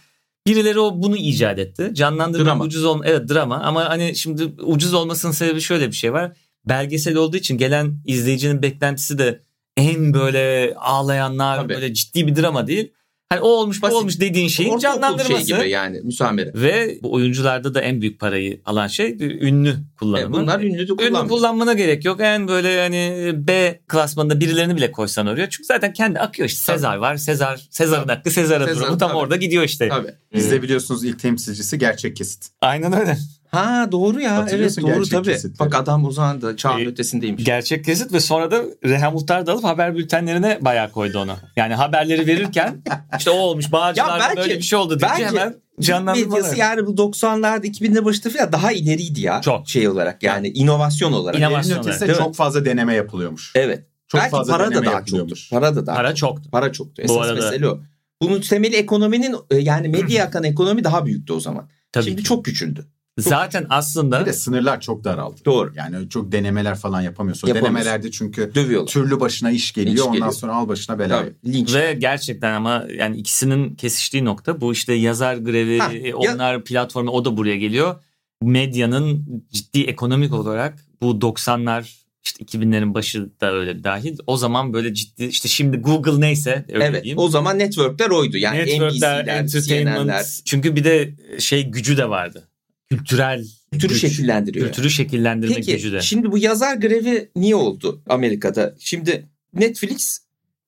[0.47, 1.91] Birileri o bunu icat etti.
[1.95, 6.33] Canlandırma ucuz olma evet drama ama hani şimdi ucuz olmasının sebebi şöyle bir şey var.
[6.69, 9.41] Belgesel olduğu için gelen izleyicinin beklentisi de
[9.77, 11.75] en böyle ağlayanlar Tabii.
[11.75, 12.93] böyle ciddi bir drama değil.
[13.33, 13.97] Hani o olmuş bu Basit.
[13.97, 15.47] olmuş dediğin şeyin Ortaokul canlandırması.
[15.47, 16.53] şey gibi yani müsamere.
[16.55, 20.33] Ve bu oyuncularda da en büyük parayı alan şey ünlü E, kullanımı.
[20.37, 21.29] bunlar ünlü de Ünlü kullanmıyor.
[21.29, 22.21] kullanmana gerek yok.
[22.21, 25.51] En böyle hani B klasmanında birilerini bile koysan oraya.
[25.51, 26.67] Çünkü zaten kendi akıyor işte.
[26.67, 26.77] Tabii.
[26.79, 27.17] Sezar var.
[27.17, 29.19] Sezar, Sezar'ın hakkı Sezar'a Sezar, durumu tam tabii.
[29.19, 29.89] orada gidiyor işte.
[29.89, 30.15] Tabii.
[30.35, 32.49] Bizde biliyorsunuz ilk temsilcisi gerçek kesit.
[32.61, 33.17] Aynen öyle.
[33.51, 34.47] Ha doğru ya.
[34.51, 35.33] Evet doğru tabii.
[35.33, 35.59] kesitleri.
[35.59, 37.45] Bak adam o zaman da çağın Ee, ötesindeymiş.
[37.45, 41.37] Gerçek kesit ve sonra da Reha Muhtar da alıp haber bültenlerine bayağı koydu onu.
[41.57, 42.83] Yani haberleri verirken
[43.19, 46.37] işte o olmuş Bağcılar'da böyle bir şey oldu belki hemen canlandırmalar.
[46.39, 49.41] Medyası yani bu 90'larda 2000'de başta falan daha ileriydi ya.
[49.41, 49.69] Çok.
[49.69, 51.41] Şey olarak yani inovasyon olarak.
[51.41, 53.53] İnova- Elin Aslında, ötesinde çok fazla deneme yapılıyormuş.
[53.55, 53.87] Evet.
[54.09, 55.49] Çok Belki fazla para da daha çoktur.
[55.51, 56.51] Para da daha Para çoktu.
[56.53, 57.03] Para çoktu.
[57.09, 57.81] Bu Esas arada- mesele o.
[58.23, 61.69] Bunun temeli ekonominin e, yani medya yakan ekonomi daha büyüktü o zaman.
[61.93, 62.25] Tabii Şimdi ki.
[62.25, 62.87] çok küçüldü.
[63.19, 65.41] Zaten aslında Bir de sınırlar çok daraldı.
[65.45, 65.73] Doğru.
[65.77, 67.49] Yani çok denemeler falan yapamıyorsun.
[67.49, 67.77] Yapamıyorsun.
[67.77, 68.89] denemelerde çünkü Dövüyorlar.
[68.93, 69.95] türlü başına iş geliyor.
[69.95, 70.33] İş ondan geliyor.
[70.33, 71.25] sonra al başına bela.
[71.47, 71.75] Linç.
[71.75, 76.65] Ve gerçekten ama yani ikisinin kesiştiği nokta bu işte yazar grevi, Ha, e, ya- onlar
[76.65, 77.97] platformu o da buraya geliyor.
[78.43, 84.19] Medyanın ciddi ekonomik olarak bu 90'lar işte 2000'lerin başı da öyle dahil.
[84.27, 87.05] O zaman böyle ciddi işte şimdi Google neyse öyle Evet.
[87.05, 87.19] diyeyim.
[87.19, 88.37] O zaman networkler oydu.
[88.37, 89.99] Yani Networkler, NBC'ler, entertainment.
[90.07, 92.47] CNN'ler Çünkü bir de şey gücü de vardı.
[92.91, 94.67] Kültürel kültürü güç, şekillendiriyor.
[94.67, 96.01] kültürü şekillendirme Peki gücü de.
[96.01, 98.75] şimdi bu yazar grevi niye oldu Amerika'da?
[98.79, 100.19] Şimdi Netflix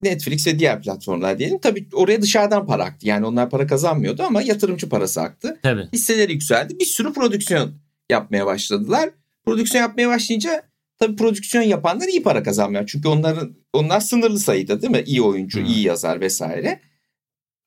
[0.02, 1.58] Netflix ve diğer platformlar diyelim.
[1.58, 3.06] Tabii oraya dışarıdan para aktı.
[3.08, 5.58] Yani onlar para kazanmıyordu ama yatırımcı parası aktı.
[5.62, 5.88] Tabii.
[5.92, 6.80] Hisseleri yükseldi.
[6.80, 7.74] Bir sürü prodüksiyon
[8.10, 9.10] yapmaya başladılar.
[9.44, 10.62] Prodüksiyon yapmaya başlayınca
[10.98, 12.86] tabii prodüksiyon yapanlar iyi para kazanmıyor.
[12.86, 15.02] Çünkü onların onlar sınırlı sayıda değil mi?
[15.06, 15.64] İyi oyuncu, Hı.
[15.64, 16.80] iyi yazar vesaire.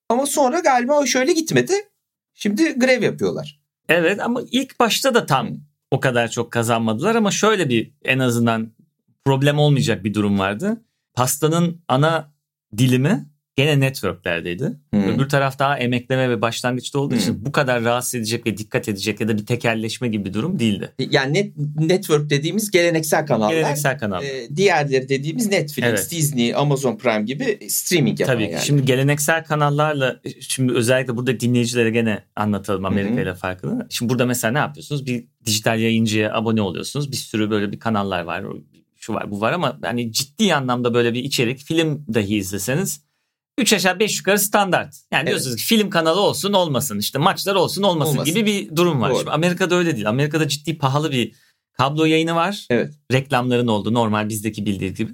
[0.10, 1.74] Ama sonra galiba o şöyle gitmedi.
[2.34, 3.64] Şimdi grev yapıyorlar.
[3.89, 5.50] Evet ama ilk başta da tam
[5.91, 8.71] o kadar çok kazanmadılar ama şöyle bir en azından
[9.26, 10.82] problem olmayacak bir durum vardı.
[11.13, 12.34] Pastanın ana
[12.78, 14.63] dilimi gene networklerdeydi.
[14.94, 14.98] Hı.
[14.98, 17.20] Öbür taraf daha emekleme ve başlangıçta olduğu Hı.
[17.20, 20.60] için bu kadar rahatsız edecek ve dikkat edecek ya da bir tekelleşme gibi bir durum
[20.60, 20.91] değildi.
[21.00, 23.54] Yani net, network dediğimiz geleneksel kanallar.
[23.54, 24.24] Geleneksel kanal.
[24.24, 26.08] Ee, diğerleri dediğimiz Netflix, Evet.
[26.12, 28.65] Disney, Amazon Prime gibi streaming yapan Tabii yani.
[28.65, 33.88] Şimdi geleneksel kanallarla şimdi özellikle burada dinleyicilere gene anlatalım Amerika ile farkını.
[33.89, 35.06] Şimdi burada mesela ne yapıyorsunuz?
[35.06, 37.12] Bir dijital yayıncıya abone oluyorsunuz.
[37.12, 38.44] Bir sürü böyle bir kanallar var.
[38.96, 43.05] Şu var bu var ama hani ciddi anlamda böyle bir içerik film dahi izleseniz
[43.58, 44.96] 3 aşağı 5 yukarı standart.
[45.12, 45.28] Yani Evet.
[45.28, 48.34] diyorsunuz ki film kanalı olsun olmasın işte maçlar olsun olmasın, Olmasın.
[48.34, 49.10] gibi bir durum var.
[49.10, 49.18] Doğru.
[49.20, 50.10] Şimdi Amerika'da öyle değil.
[50.10, 51.32] Amerika'da ciddi pahalı bir
[51.74, 52.65] kablo yayını var.
[52.70, 52.94] Evet.
[53.12, 55.12] Reklamların olduğu normal bizdeki bildiği gibi.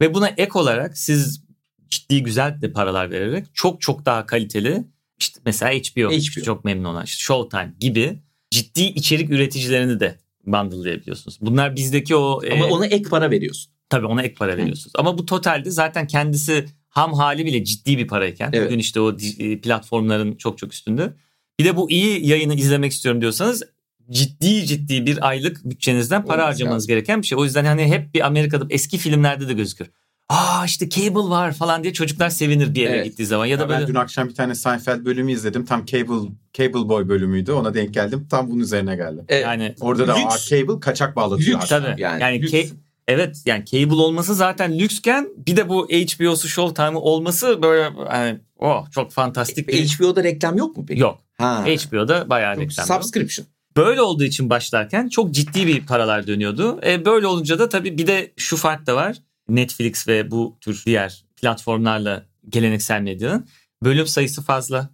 [0.00, 1.44] Ve buna ek olarak siz
[1.88, 4.84] ciddi güzel de paralar vererek çok çok daha kaliteli
[5.18, 6.42] işte mesela HBO, HBO.
[6.44, 8.18] çok memnun olan işte Showtime gibi
[8.50, 11.38] ciddi içerik üreticilerini de bundle'layabiliyorsunuz.
[11.40, 13.72] Bunlar bizdeki o Ama e, ona ek para veriyorsun.
[13.88, 14.92] tabii ona ek para veriyorsunuz.
[14.94, 18.66] Ama bu totalde zaten kendisi ham hali bile ciddi bir parayken Evet.
[18.66, 21.12] bugün işte o e, platformların çok çok üstünde.
[21.60, 23.62] Bir de bu iyi yayını izlemek istiyorum diyorsanız
[24.10, 26.88] ciddi ciddi bir aylık bütçenizden para Olması harcamanız lazım.
[26.88, 27.38] gereken bir şey.
[27.38, 29.90] O yüzden hani hep bir Amerika'da eski filmlerde de gözükür.
[30.28, 33.04] Aa işte cable var falan diye çocuklar sevinir bir yere Evet.
[33.04, 35.64] gittiği zaman ya da Ya ben böyle dün akşam bir tane Seinfeld bölümü izledim.
[35.64, 37.52] Tam Cable Cable Boy bölümüydü.
[37.52, 38.26] Ona denk geldim.
[38.30, 39.24] Tam bunun üzerine geldim.
[39.28, 40.34] Ee, yani Orada da Lüks.
[40.34, 41.58] aa, Cable kaçak bağlatıyor.
[41.58, 41.68] Lüks.
[41.68, 42.52] tabii yani yani, lüks.
[42.52, 42.68] ke-
[43.10, 48.90] evet yani cable olması zaten lüksken bir de bu HBO'su Showtime'ı olması böyle hani oh
[48.90, 51.00] çok fantastik bir HBO'da reklam yok mu peki?
[51.00, 51.20] yok.
[51.38, 51.64] Ha.
[51.66, 52.88] HBO'da bayağı Yok, reklam.
[52.88, 53.02] yok.
[53.04, 53.46] Subscription.
[53.76, 56.80] Böyle olduğu için başlarken çok ciddi bir paralar dönüyordu.
[56.86, 59.16] E, böyle olunca da tabii bir de şu fark da var.
[59.48, 63.46] Netflix ve bu tür diğer platformlarla geleneksel medyanın
[63.84, 64.90] bölüm sayısı fazla.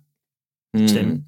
[0.74, 1.18] İşte Hmm.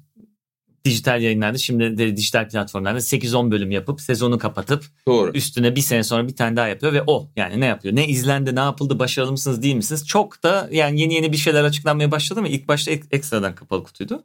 [0.85, 5.31] Dijital yayınlarda şimdi de dijital platformlarda 8-10 bölüm yapıp sezonu kapatıp Doğru.
[5.33, 7.95] üstüne bir sene sonra bir tane daha yapıyor ve o yani ne yapıyor?
[7.95, 10.07] Ne izlendi, ne yapıldı, başarılı mısınız, değil misiniz?
[10.07, 13.83] Çok da yani yeni yeni bir şeyler açıklanmaya başladı ama ilk başta ek- ekstradan kapalı
[13.83, 14.23] kutuydu.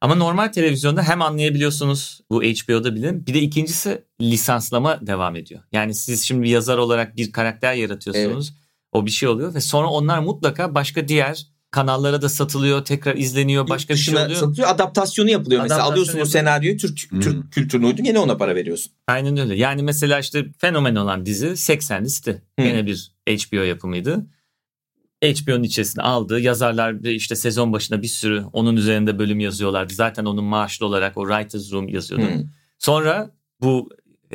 [0.00, 5.60] Ama normal televizyonda hem anlayabiliyorsunuz bu HBO'da bile bir de ikincisi lisanslama devam ediyor.
[5.72, 8.54] Yani siz şimdi bir yazar olarak bir karakter yaratıyorsunuz.
[8.92, 13.68] O bir şey oluyor ve sonra onlar mutlaka başka diğer kanallara da satılıyor, tekrar izleniyor,
[13.68, 14.30] başka bir şey oluyor.
[14.30, 14.68] satılıyor.
[14.68, 15.62] Adaptasyonu yapılıyor.
[15.62, 16.32] Mesela Adaptasyon alıyorsun o yapılıyor.
[16.42, 17.20] senaryoyu Türk, Hmm.
[17.20, 18.92] Türk kültürüne uydun gene ona para veriyorsun.
[19.06, 19.54] Aynen öyle.
[19.56, 22.42] Yani mesela işte fenomen olan dizi 80 listi.
[22.58, 22.62] Hı.
[22.64, 24.26] Yine bir HBO yapımıydı.
[25.24, 26.40] HBO'nun içerisine aldı.
[26.40, 29.94] Yazarlar bir işte sezon başına bir sürü onun üzerinde bölüm yazıyorlardı.
[29.94, 32.26] Zaten onun maaşlı olarak o Writer's Room yazıyordu.
[32.26, 32.44] Hı.
[32.78, 33.88] Sonra bu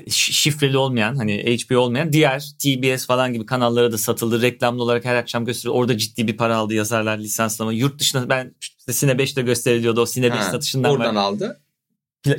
[0.10, 4.42] şifreli olmayan hani HBO olmayan diğer TBS falan gibi kanallara da satıldı.
[4.42, 5.76] Reklamlı olarak her akşam gösteriyor.
[5.76, 7.74] Orada ciddi bir para aldı yazarlar lisanslama.
[7.74, 10.02] Yurt dışına ben işte Sine 5'te gösteriliyordu.
[10.02, 11.22] O Sine 5 Ha, satışından Oradan var.
[11.22, 11.60] aldı.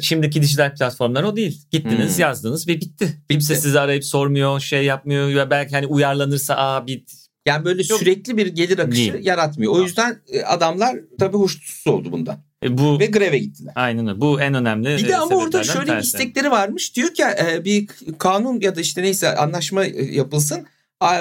[0.01, 1.63] Şimdiki dijital platformlar o değil.
[1.71, 2.21] Gittiniz Hmm.
[2.21, 3.23] yazdınız ve bitti.
[3.31, 3.63] Kimse Bitti.
[3.63, 5.29] sizi arayıp sormuyor, şey yapmıyor.
[5.29, 7.05] Ya belki hani uyarlanırsa aa bir
[7.47, 7.99] Yani böyle Yok.
[7.99, 9.25] sürekli bir gelir akışı Değil.
[9.27, 9.73] yaratmıyor.
[9.73, 12.39] O yüzden e, adamlar tabii hoşnutsuz oldu bundan.
[12.65, 13.73] E, bu Ve greve gittiler.
[13.77, 14.21] aynen öyle.
[14.21, 14.97] Bu en önemli.
[14.97, 16.07] Bir de e, ama orada şöyle tanesi.
[16.07, 16.97] istekleri varmış.
[16.97, 20.67] Diyor ki e, bir kanun ya da işte neyse anlaşma yapılsın.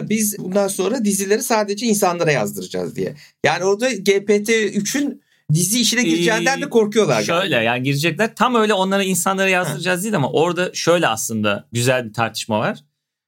[0.04, 3.16] Biz bundan sonra dizileri sadece insanlara yazdıracağız diye.
[3.46, 5.22] Yani orada GPT-3'ün
[5.54, 7.24] dizi işine gireceğinden de korkuyorlar.
[7.24, 7.62] Şöyle galiba.
[7.62, 12.60] yani girecekler tam öyle onlara insanlara yazdıracağız değil ama orada şöyle aslında güzel bir tartışma
[12.60, 12.80] var.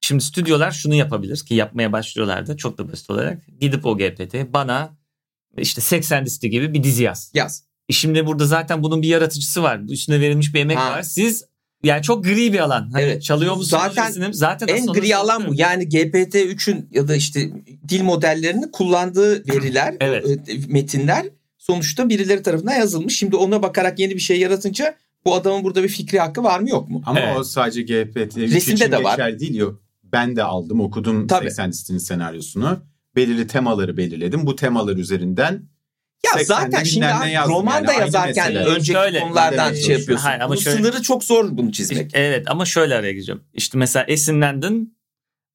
[0.02, 3.42] Şimdi stüdyolar şunu yapabilir ki yapmaya başlıyorlar da çok da basit olarak.
[3.60, 4.98] Gidip o GPT bana
[5.58, 7.32] işte 80 listi gibi bir dizi yaz.
[7.34, 7.64] Yaz.
[7.90, 9.80] E Şimdi burada zaten bunun bir yaratıcısı var.
[9.90, 10.92] Üstüne verilmiş bir emek Ha.
[10.92, 11.02] var.
[11.02, 11.46] Siz
[11.84, 12.90] yani çok gri bir alan.
[12.94, 13.24] Hani Evet.
[13.24, 13.84] Çalıyor musunuz?
[13.96, 14.34] Zaten isim?
[14.34, 15.52] zaten En gri alan bu.
[15.56, 17.52] Yani GPT-3'ün ya da işte
[17.88, 20.26] dil modellerinin kullandığı veriler, Evet.
[20.50, 21.26] e, metinler
[21.58, 23.18] sonuçta birileri tarafından yazılmış.
[23.18, 24.96] Şimdi ona bakarak yeni bir şey yaratınca
[25.26, 27.04] bu adamın burada bir fikri hakkı var mı yok mu?
[27.06, 27.38] Ama Evet.
[27.38, 29.12] o sadece GPT Resimde için de var.
[29.18, 29.56] geçerli değil.
[29.56, 29.82] Yok.
[30.04, 31.46] Ben de aldım okudum Tabii.
[31.46, 32.80] 80 listinin senaryosunu.
[33.16, 34.46] Belirli temaları belirledim.
[34.46, 35.62] Bu temalar üzerinden
[36.26, 37.06] Ya 80'de zaten şimdi
[37.48, 38.66] roman yani, da aynı yazarken mesele.
[38.70, 40.26] önceki Şöyle, konulardan şey yapıyorsun.
[40.26, 42.12] Hayır, ama Bunun şöyle- sınırı çok zor bunu çizmek.
[42.14, 43.42] Evet ama şöyle araya gireceğim.
[43.54, 44.98] İşte mesela esinlendin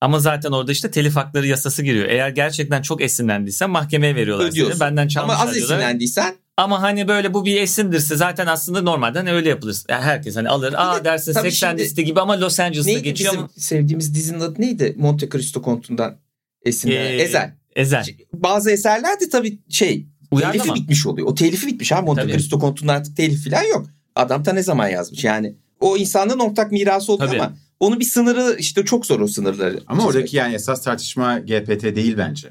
[0.01, 2.09] ama zaten orada işte telif hakları yasası giriyor.
[2.09, 4.79] Eğer gerçekten çok esinlendiysen mahkemeye veriyorlar Ödüyorsun.
[4.79, 4.89] seni.
[4.89, 5.75] Benden Ama çalmışlar az diyorlar.
[5.77, 9.77] esinlendiysen Ama hani böyle bu bir esindirse zaten aslında normalden öyle yapılır.
[9.89, 10.75] Yani herkes hani alır.
[10.77, 13.51] Aa de dersin tabii 80 şimdi- listi gibi ama Los Angeles'ta neydi geçiyor bizim ama.
[13.57, 14.95] sevdiğimiz dizinin adı neydi?
[14.99, 16.17] Monte Cristo Kontu'ndan
[16.65, 17.05] esinlenen.
[17.19, 17.55] Ee, Ezel.
[17.77, 18.05] Ezel.
[18.33, 20.63] Bazı eserler de tabii şey Uyarlama.
[20.65, 21.29] telifi bitmiş oluyor.
[21.29, 22.33] O telifi bitmiş ha Monte Tabii.
[22.33, 23.87] Cristo Kontu'nun artık telif falan yok.
[24.15, 25.57] Adam ta ne zaman yazmış yani.
[25.81, 27.37] O insanların ortak mirası Tabii.
[27.41, 29.81] ama onun bir sınırı işte çok zor o sınırları.
[29.87, 30.17] ama çizmek.
[30.17, 32.49] oradaki yani esas tartışma GPT değil bence.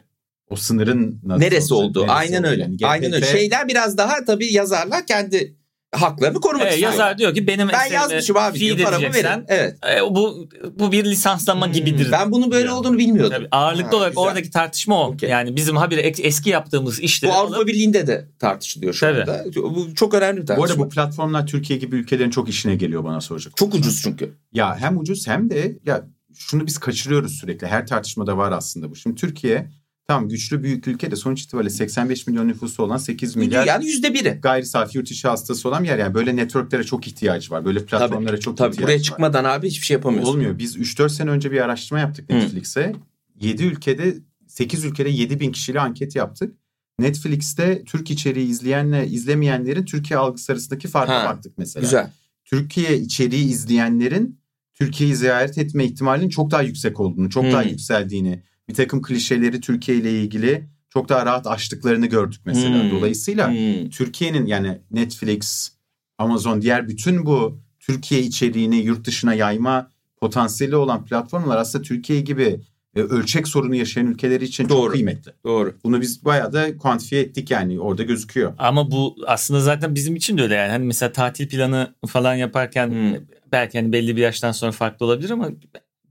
[0.49, 1.99] O sınırın nasıl neresi oldu?
[1.99, 2.51] neresi Aynen olacak?
[2.51, 2.61] öyle.
[2.61, 3.19] Yani Aynen öyle.
[3.25, 5.55] GPT Şeyler biraz daha tabii yazarlar kendi
[5.91, 6.91] haklarını korumak Evet, istiyor.
[6.91, 9.45] yazar diyor ki benim Ben yazmışım abi diyor paramı verin.
[9.47, 9.77] Evet.
[9.97, 10.49] e, bu
[10.79, 12.07] bu bir lisanslama Hmm, gibidir.
[12.11, 12.75] Ben bunun böyle diyor.
[12.75, 13.33] olduğunu bilmiyordum.
[13.37, 14.23] Tabii, ağırlıklı Ha, olarak güzel.
[14.23, 15.11] oradaki tartışma o.
[15.13, 15.29] Okey.
[15.29, 19.21] Yani bizim habire eski yaptığımız işleri Bu Avrupa alıp Birliği'nde de tartışılıyor şu Tabii.
[19.21, 19.43] anda.
[19.55, 20.85] Bu çok önemli bir Bu arada tartışma.
[20.85, 23.57] bu platformlar Türkiye gibi ülkelerin çok işine geliyor bana soracak.
[23.57, 24.33] Çok ucuz çünkü.
[24.53, 26.05] Ya hem ucuz hem de ya
[26.37, 27.67] şunu biz kaçırıyoruz sürekli.
[27.67, 28.95] Her tartışmada var aslında bu.
[28.95, 29.69] Şimdi Türkiye
[30.09, 34.13] tam güçlü büyük ülke de sonuç itibariyle 85 milyon nüfusu olan 8 milyar Yani yüzde
[34.13, 34.39] biri.
[34.43, 35.97] gayri safi yurt içi hastası olan bir yer.
[35.97, 37.65] Yani böyle networklere çok ihtiyacı var.
[37.65, 39.03] Böyle platformlara çok Tabii ihtiyacı buraya var.
[39.03, 40.31] çıkmadan abi hiçbir şey yapamıyorsun.
[40.33, 40.57] Olmuyor.
[40.57, 42.35] Biz 3-4 sene önce bir araştırma yaptık Hı.
[42.35, 42.93] Netflix'e.
[43.41, 44.15] 7 ülkede
[44.47, 46.55] 8 ülkede 7 bin kişiyle anket yaptık.
[46.99, 51.81] Netflix'te Türk içeriği izleyenle izlemeyenlerin Türkiye algısı arasındaki farka Ha, baktık mesela.
[51.81, 52.11] Güzel.
[52.45, 54.39] Türkiye içeriği izleyenlerin
[54.73, 57.69] Türkiye'yi ziyaret etme ihtimalinin çok daha yüksek olduğunu, çok daha Hmm.
[57.69, 62.83] yükseldiğini, bir takım klişeleri Türkiye ile ilgili çok daha rahat aştıklarını gördük mesela.
[62.83, 62.91] Hmm.
[62.91, 63.89] Dolayısıyla Hmm.
[63.89, 65.71] Türkiye'nin yani Netflix,
[66.17, 69.89] Amazon diğer bütün bu Türkiye içeriğini yurt dışına yayma
[70.21, 72.61] potansiyeli olan platformlar aslında Türkiye gibi
[72.95, 74.81] e, ölçek sorunu yaşayan ülkeler için Doğru.
[74.85, 75.31] çok kıymetli.
[75.45, 75.75] Doğru.
[75.83, 78.53] Bunu biz bayağı da kuantifiye ettik yani orada gözüküyor.
[78.57, 80.71] Ama bu aslında zaten bizim için de öyle yani.
[80.71, 83.15] Hani mesela tatil planı falan yaparken Hmm.
[83.51, 85.49] belki hani belli bir yaştan sonra farklı olabilir ama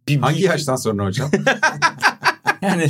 [0.08, 1.30] bir, Hangi bir- yaştan sonra hocam?
[2.62, 2.88] Yani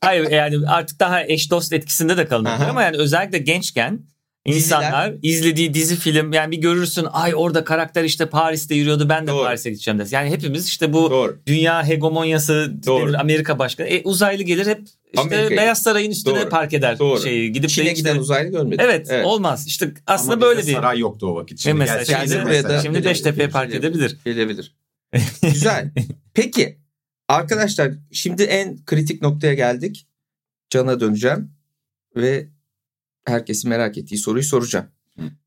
[0.00, 4.00] hayır yani artık daha eş dost etkisinde de kalınabilir ama yani özellikle gençken
[4.44, 9.30] insanlar izlediği dizi film yani bir görürsün ay orada karakter işte Paris'te yürüyordu ben de
[9.30, 9.44] Doğru.
[9.44, 10.16] Paris'e gideceğim dersin.
[10.16, 11.40] Yani hepimiz işte bu Doğru.
[11.46, 13.08] dünya hegemonyası Doğru.
[13.08, 13.86] denir, Amerika başkanı.
[13.86, 15.50] E, uzaylı gelir hep işte Amerika'ya.
[15.50, 16.48] Beyaz Saray'ın üstüne Doğru.
[16.48, 17.20] park eder Doğru.
[17.20, 18.78] şeyi gidip de Çin'e işte- giden uzaylı görmedim.
[18.80, 19.66] Evet, olmaz.
[19.66, 21.58] İşte aslında Ama böyle bir saray yoktu o vakit.
[21.58, 24.16] E Şimdi mesela gelseydi şimdi da- şimdi Beştepe'ye park edebilir.
[24.24, 24.74] Gelebilir.
[25.42, 25.90] Güzel.
[26.34, 26.79] Peki
[27.36, 30.06] arkadaşlar şimdi en kritik noktaya geldik.
[30.70, 31.50] Can'a döneceğim
[32.16, 32.48] ve
[33.24, 34.86] herkesin merak ettiği soruyu soracağım.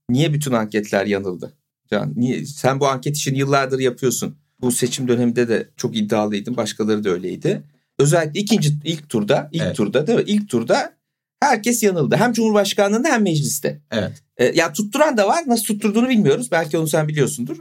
[0.09, 1.53] Niye bütün anketler yanıldı?
[1.91, 2.45] Can, niye?
[2.45, 4.37] Sen bu anket işini yıllardır yapıyorsun.
[4.61, 6.57] Bu seçim döneminde de çok iddialıydın.
[6.57, 7.63] Başkaları da öyleydi.
[7.99, 9.75] Özellikle ikinci ilk turda, ilk Evet.
[9.75, 10.25] turda değil mi?
[10.27, 10.93] İlk turda
[11.39, 12.15] herkes yanıldı.
[12.15, 13.81] Hem Cumhurbaşkanlığında hem mecliste.
[13.91, 14.23] Evet.
[14.37, 15.43] E, ya tutturan da var.
[15.47, 16.51] Nasıl tutturduğunu bilmiyoruz.
[16.51, 17.57] Belki onu sen biliyorsundur.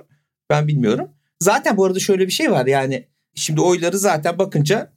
[0.51, 1.09] Ben bilmiyorum.
[1.41, 2.67] Zaten bu arada şöyle bir şey var.
[2.67, 4.93] Yani şimdi oyları zaten bakınca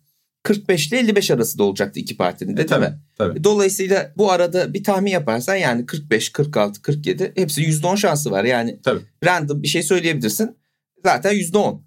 [0.46, 3.00] 45 ile 55 arasında olacaktı iki partinin de değil tabii, mi?
[3.18, 3.44] tabii.
[3.44, 8.44] Dolayısıyla bu arada bir tahmin yaparsan yani 45, 46, 47 hepsi %10 şansı var.
[8.44, 9.02] Yani Tabii.
[9.26, 10.58] random bir şey söyleyebilirsin.
[11.04, 11.82] Zaten %10.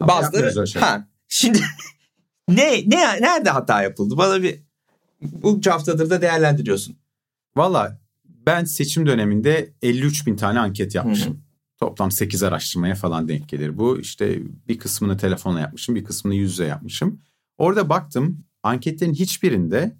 [0.00, 0.82] Ama Bazıları şey.
[0.82, 1.60] ha şimdi
[2.48, 4.16] ne ne nerede hata yapıldı?
[4.16, 4.60] Bana bir
[5.22, 6.96] bu haftadır da değerlendiriyorsun.
[7.56, 8.00] Valla
[8.46, 11.34] ben seçim döneminde 53 bin tane anket yapmışım.
[11.34, 11.49] Hı
[11.80, 13.78] Toplam 8 araştırmaya falan denk gelir.
[13.78, 17.20] Bu işte bir kısmını telefonla yapmışım, bir kısmını yüz yüze yapmışım.
[17.58, 19.96] Orada baktım anketlerin hiçbirinde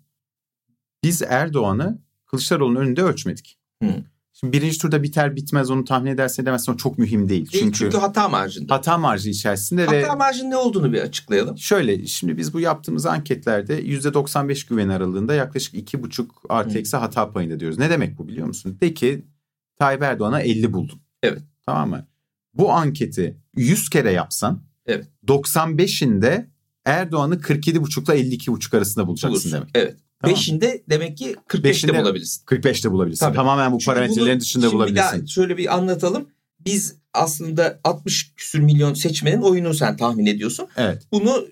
[1.05, 3.59] biz Erdoğan'ı Kılıçdaroğlu'nun önünde ölçmedik.
[3.83, 4.05] Hı.
[4.33, 7.53] Şimdi birinci turda biter bitmez onu tahmin ederse demezsen o çok mühim değil.
[7.53, 8.75] Değil, Çünkü, çünkü hata marjında.
[8.75, 11.59] hata marjı içerisinde ve Hata marjının ne olduğunu bir açıklayalım.
[11.59, 17.61] Şöyle şimdi biz bu yaptığımız anketlerde %95 güven aralığında yaklaşık 2,5 artı eksi hata payında
[17.61, 17.79] diyoruz.
[17.79, 18.79] Ne demek bu biliyor musun?
[18.81, 19.25] De ki
[19.79, 21.01] Tayyip Erdoğan'a 50 buldun.
[21.23, 21.43] Evet.
[21.71, 22.07] Tamam mı?
[22.55, 25.07] Bu anketi 100 kere yapsan Evet.
[25.29, 26.47] 95'inde
[26.85, 29.53] Erdoğan'ı 47,5 ile 52,5 arasında bulacaksın Bulursun.
[29.53, 29.69] demek.
[29.75, 29.97] Evet.
[30.23, 30.37] Tamam.
[30.37, 32.45] Beşinde demek ki 45'te Beşinde- bulabilirsin.
[32.47, 33.27] 45'te bulabilirsin.
[33.27, 33.37] Tabii.
[33.37, 35.13] Tamamen bu Çünkü parametrelerin bunu dışında şimdi bulabilirsin.
[35.15, 36.29] Bir daha şöyle bir anlatalım.
[36.61, 40.67] Biz aslında 60 küsür milyon seçmenin oyunu sen tahmin ediyorsun.
[40.77, 41.03] Evet.
[41.13, 41.47] Bunu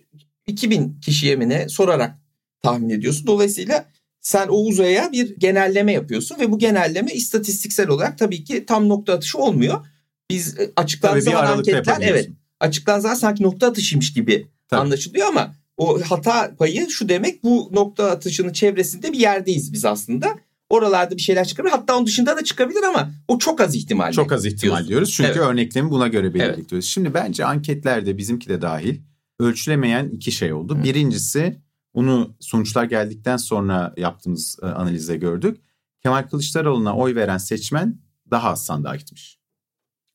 [0.47, 2.19] 2000 kişiye mi ne sorarak
[2.63, 3.27] tahmin ediyorsun.
[3.27, 3.85] Dolayısıyla
[4.21, 9.13] sen o uzaya bir genelleme yapıyorsun ve bu genelleme istatistiksel olarak tabii ki tam nokta
[9.13, 9.87] atışı olmuyor.
[10.31, 14.81] Biz e, açıklandığı zaman anketler evet açıklandığı sanki nokta atışıymış gibi Tabii.
[14.81, 20.39] anlaşılıyor ama o hata payı şu demek bu nokta atışının çevresinde bir yerdeyiz biz aslında.
[20.71, 21.73] Oralarda bir şeyler çıkabilir.
[21.73, 24.13] Hatta onun dışında da çıkabilir ama o çok az ihtimal.
[24.13, 24.89] Çok az ihtimal diyorsun.
[24.89, 25.11] diyoruz.
[25.11, 25.41] Çünkü Evet.
[25.41, 26.35] örneklemi buna göre Evet.
[26.35, 26.89] belirliyoruz.
[26.89, 29.01] Şimdi bence anketlerde bizimki de dahil
[29.41, 30.79] ölçülemeyen iki şey oldu.
[30.79, 30.83] Hı.
[30.83, 31.59] Birincisi
[31.95, 35.61] bunu sonuçlar geldikten sonra yaptığımız e, analizde gördük.
[36.03, 37.99] Kemal Kılıçdaroğlu'na oy veren seçmen
[38.31, 39.39] daha az sandığa gitmiş.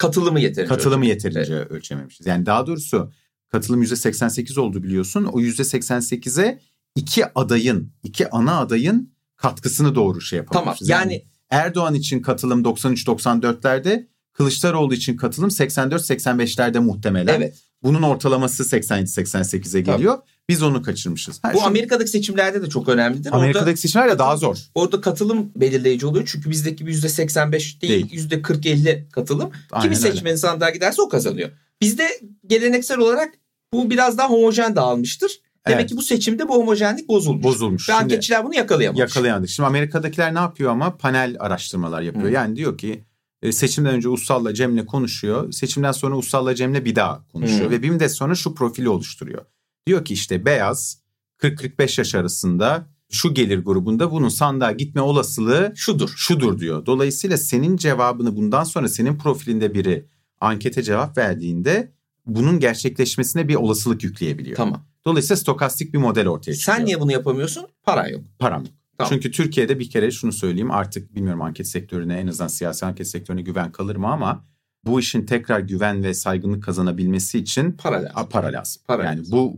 [0.07, 0.75] Katılımı yeterince.
[0.75, 2.27] Katılımı yeterince ölçememişiz.
[2.27, 3.11] Yani daha doğrusu
[3.49, 5.23] katılım %88 oldu biliyorsun.
[5.25, 6.59] O %88'e
[6.95, 10.89] iki adayın, iki ana adayın katkısını doğru şey Tamam yapamamışız.
[10.89, 17.35] yani Erdoğan için katılım 93-94'lerde, Kılıçdaroğlu için katılım 84-85'lerde muhtemelen.
[17.35, 17.59] evet.
[17.83, 20.17] Bunun ortalaması 87-88'e geliyor.
[20.49, 21.39] Biz onu kaçırmışız.
[21.43, 23.31] Ha, Bu şu- Amerika'daki seçimlerde de çok önemlidir.
[23.33, 24.57] Amerika'daki Orada, seçimler de daha zor.
[24.75, 26.29] orada katılım belirleyici oluyor.
[26.31, 28.09] Çünkü bizdeki bir %85 değil, Değil.
[28.13, 29.51] yüzde 40-50 katılım.
[29.71, 30.11] Aynen Kimi öyle.
[30.15, 31.49] seçmenin sandığa giderse o kazanıyor.
[31.81, 32.07] Bizde
[32.47, 33.33] geleneksel olarak
[33.73, 35.31] bu biraz daha homojen dağılmıştır.
[35.67, 35.89] Demek Evet.
[35.89, 37.43] ki bu seçimde bu homojenlik bozulmuş.
[37.43, 37.89] Bozulmuş.
[37.89, 38.99] Ve Şimdi anketçiler bunu yakalayamamış.
[38.99, 39.49] yakalayamadık.
[39.49, 42.27] Şimdi Amerika'dakiler ne yapıyor ama panel araştırmalar yapıyor.
[42.27, 42.31] Hı.
[42.31, 43.03] Yani diyor ki
[43.41, 45.51] e, seçimden önce Ussal'la Cem'le konuşuyor.
[45.51, 47.65] Seçimden sonra Ussal'la Cem'le bir daha konuşuyor.
[47.65, 47.69] Hı.
[47.69, 49.45] Ve bir müddet sonra şu profili oluşturuyor.
[49.87, 51.03] Diyor ki işte beyaz
[51.39, 56.13] 40-45 yaş arasında şu gelir grubunda bunun sandığa gitme olasılığı Şudur.
[56.15, 56.85] şudur diyor.
[56.85, 60.05] Dolayısıyla senin cevabını bundan sonra senin profilinde biri
[60.41, 61.93] ankete cevap verdiğinde
[62.25, 64.57] bunun gerçekleşmesine bir olasılık yükleyebiliyor.
[64.57, 64.85] Tamam.
[65.05, 66.77] Dolayısıyla stokastik bir model ortaya çıkıyor.
[66.77, 67.65] Sen niye bunu yapamıyorsun?
[67.83, 68.21] Paran yok.
[68.39, 68.73] Param yok.
[68.97, 69.09] Tamam.
[69.13, 73.41] Çünkü Türkiye'de bir kere şunu söyleyeyim artık bilmiyorum anket sektörüne en azından siyasi anket sektörüne
[73.41, 74.45] güven kalır mı ama
[74.85, 78.29] bu işin tekrar güven ve saygınlık kazanabilmesi için Para lazım.
[78.29, 78.81] para lazım.
[78.87, 79.31] Para yani lazım.
[79.37, 79.57] bu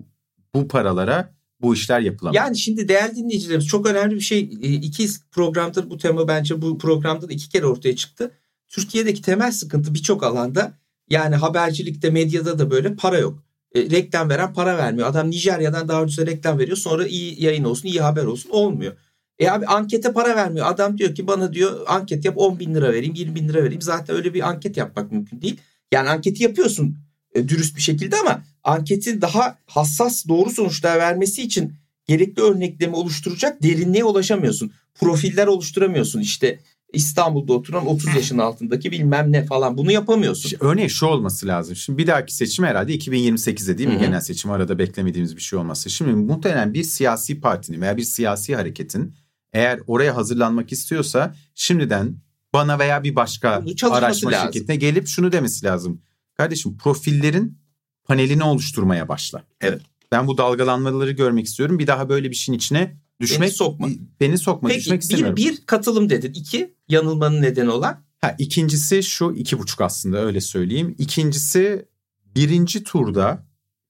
[0.55, 2.35] bu paralara bu işler yapılamaz.
[2.35, 4.39] Yani şimdi değerli dinleyicilerimiz çok önemli bir şey.
[4.39, 8.31] E, İki programdır bu tema bence bu programda da iki kere ortaya çıktı.
[8.67, 10.73] Türkiye'deki temel sıkıntı birçok alanda
[11.09, 13.43] yani habercilikte medyada da böyle para yok.
[13.75, 15.07] E, reklam veren para vermiyor.
[15.07, 16.77] Adam Nijerya'dan daha ucuza reklam veriyor.
[16.77, 18.49] Sonra iyi yayın olsun, iyi haber olsun.
[18.49, 18.93] Olmuyor.
[19.39, 20.65] E abi ankete para vermiyor.
[20.69, 23.81] Adam diyor ki bana diyor anket yap 10 bin lira vereyim, 20 bin lira vereyim.
[23.81, 25.57] Zaten öyle bir anket yapmak mümkün değil.
[25.91, 26.97] Yani anketi yapıyorsun
[27.35, 31.73] e, dürüst bir şekilde ama anketin daha hassas doğru sonuçlar vermesi için
[32.07, 34.71] gerekli örneklemi oluşturacak derinliğe ulaşamıyorsun.
[34.95, 36.19] Profiller oluşturamıyorsun.
[36.19, 36.59] İşte
[36.93, 40.43] İstanbul'da oturan 30 yaşın altındaki bilmem ne falan bunu yapamıyorsun.
[40.43, 41.75] İşte örneğin şu olması lazım.
[41.75, 43.95] Şimdi bir dahaki seçim herhalde 2028'de değil mi?
[43.95, 44.03] Hı hı.
[44.03, 45.89] Genel seçim arada beklemediğimiz bir şey olması.
[45.89, 49.15] Şimdi muhtemelen bir siyasi partinin veya bir siyasi hareketin
[49.53, 52.15] eğer oraya hazırlanmak istiyorsa şimdiden
[52.53, 54.53] bana veya bir başka araştırma lazım.
[54.53, 56.01] şirketine gelip şunu demesi lazım.
[56.37, 57.57] Kardeşim profillerin
[58.03, 59.43] panelini oluşturmaya başla.
[59.61, 59.81] Evet.
[60.11, 61.79] Ben bu dalgalanmaları görmek istiyorum.
[61.79, 63.87] Bir daha böyle bir şeyin içine düşmek Beni sokma.
[64.19, 65.35] Beni sokma Peki düşmek bir, istemiyorum.
[65.35, 66.33] bir katılım dedin.
[66.33, 70.95] İki yanılmanın nedeni olan Ha, ikincisi şu iki buçuk aslında öyle söyleyeyim.
[70.97, 71.89] İkincisi
[72.35, 73.47] birinci turda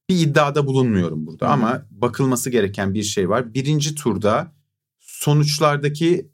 [0.09, 1.53] bir iddiada bulunmuyorum burada Hı hı.
[1.53, 3.53] ama bakılması gereken bir şey var.
[3.53, 4.53] Birinci turda
[4.99, 6.31] sonuçlardaki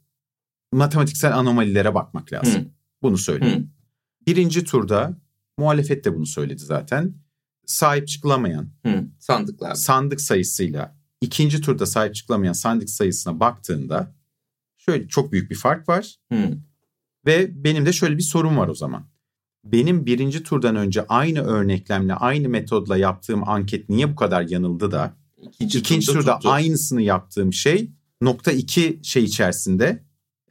[0.72, 2.60] matematiksel anomalilere bakmak lazım.
[2.60, 2.66] Hı.
[3.02, 3.70] Bunu söyleyeyim.
[4.26, 5.20] Birinci turda
[5.58, 7.14] muhalefet de bunu söyledi zaten.
[7.66, 9.04] Sahip çıkılamayan Hı.
[9.18, 9.74] Sandıklar.
[9.74, 14.14] sandık sayısıyla ikinci turda sahip çıkılamayan sandık sayısına baktığında
[14.78, 16.16] şöyle çok büyük bir fark var.
[16.32, 16.58] Hı.
[17.26, 19.06] Ve benim de şöyle bir sorum var o zaman.
[19.64, 25.16] Benim birinci turdan önce aynı örneklemle, aynı metodla yaptığım anket niye bu kadar yanıldı da
[25.42, 26.50] İkinci, ikinci turda tuttu.
[26.50, 30.04] aynısını yaptığım şey nokta iki şey içerisinde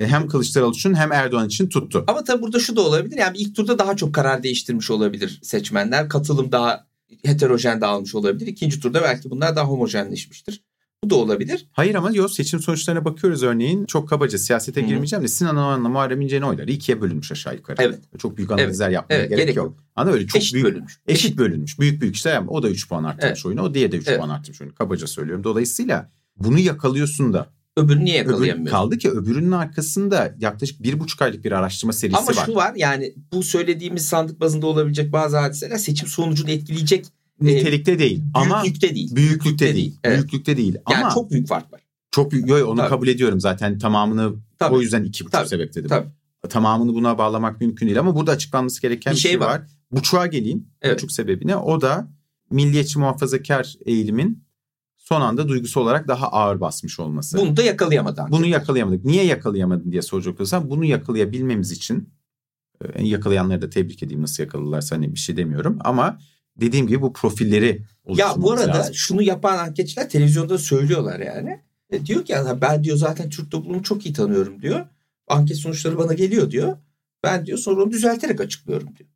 [0.07, 2.03] hem Kılıçdaroğlu için hem Erdoğan için tuttu.
[2.07, 3.17] Ama tabii burada şu da olabilir.
[3.17, 6.09] Yani ilk turda daha çok karar değiştirmiş olabilir seçmenler.
[6.09, 6.87] Katılım daha
[7.25, 8.47] heterojen dağılmış olabilir.
[8.47, 10.63] İkinci turda belki bunlar daha homojenleşmiştir.
[11.03, 11.67] Bu da olabilir.
[11.71, 14.89] Hayır ama yok seçim sonuçlarına bakıyoruz örneğin çok kabaca siyasete Hı hı.
[14.89, 17.77] girmeyeceğim de Sinan Oğan'la Muharrem İnce'nin oyları ikiye bölünmüş aşağı yukarı.
[17.81, 17.99] Evet.
[18.19, 19.65] Çok büyük analizler yapmaya Evet, gerek, gerek yok.
[19.65, 19.77] yok.
[19.95, 20.99] Ama öyle çok Eşit büyük bölünmüş.
[21.07, 21.79] eşit bölünmüş.
[21.79, 22.41] Büyük büyük işler.
[22.47, 23.45] O da 3 puan arttırmış Evet.
[23.45, 23.61] oyunu.
[23.61, 24.19] O diye de 3 Evet.
[24.19, 24.75] puan arttırmış oyunu.
[24.75, 25.43] Kabaca söylüyorum.
[25.43, 27.49] Dolayısıyla bunu yakalıyorsun da.
[27.77, 28.71] Öbürünü niye Öbür, yakalayamıyorsun?
[28.71, 32.43] kaldı ki öbürünün arkasında yaklaşık bir buçuk aylık bir araştırma serisi Ama var.
[32.45, 37.05] şu var yani bu söylediğimiz sandık bazında olabilecek bazı hadiseler seçim sonucunu etkileyecek
[37.41, 39.15] Nitelikte değil ama büyüklükte değil.
[39.15, 39.95] büyüklükte değil.
[40.03, 40.17] Evet.
[40.17, 40.75] Büyüklükte değil.
[40.91, 41.81] Yani ama çok büyük fark var.
[42.11, 42.47] çok büyük.
[42.49, 42.89] Yo, yo, onu Tabii.
[42.89, 44.75] kabul ediyorum zaten tamamını Tabii.
[44.75, 45.47] o yüzden iki buçuk Tabii.
[45.47, 45.89] sebep dedim.
[45.89, 46.07] Tabii.
[46.49, 49.47] Tamamını buna bağlamak mümkün değil ama burada açıklanması gereken Bir bir şey, şey var.
[49.47, 49.61] var.
[49.91, 50.67] Buçuğa geleyim.
[50.81, 50.95] Evet.
[50.97, 51.55] Buçuk sebebine.
[51.55, 52.07] O da
[52.51, 54.43] milliyetçi muhafazakar eğilimin
[55.11, 57.37] son anda duygusu olarak daha ağır basmış olması.
[57.37, 58.25] Bunu da yakalayamadı.
[58.29, 59.05] Bunu yakalayamadık.
[59.05, 62.09] Niye yakalayamadın diye soracak olursan bunu yakalayabilmemiz için
[62.81, 66.17] e, yakalayanları da tebrik edeyim nasıl yakaladılarsa hani bir şey demiyorum ama
[66.57, 68.93] dediğim gibi bu profilleri Ya bu arada lazım.
[68.95, 71.59] şunu yapan anketçiler televizyonda söylüyorlar yani.
[71.89, 74.85] E, diyor ki "Ya ben diyor zaten Türk toplumunu çok iyi tanıyorum diyor.
[75.27, 76.77] Anket sonuçları bana geliyor diyor.
[77.23, 79.09] Ben diyor sonra onu düzelterek açıklıyorum diyor.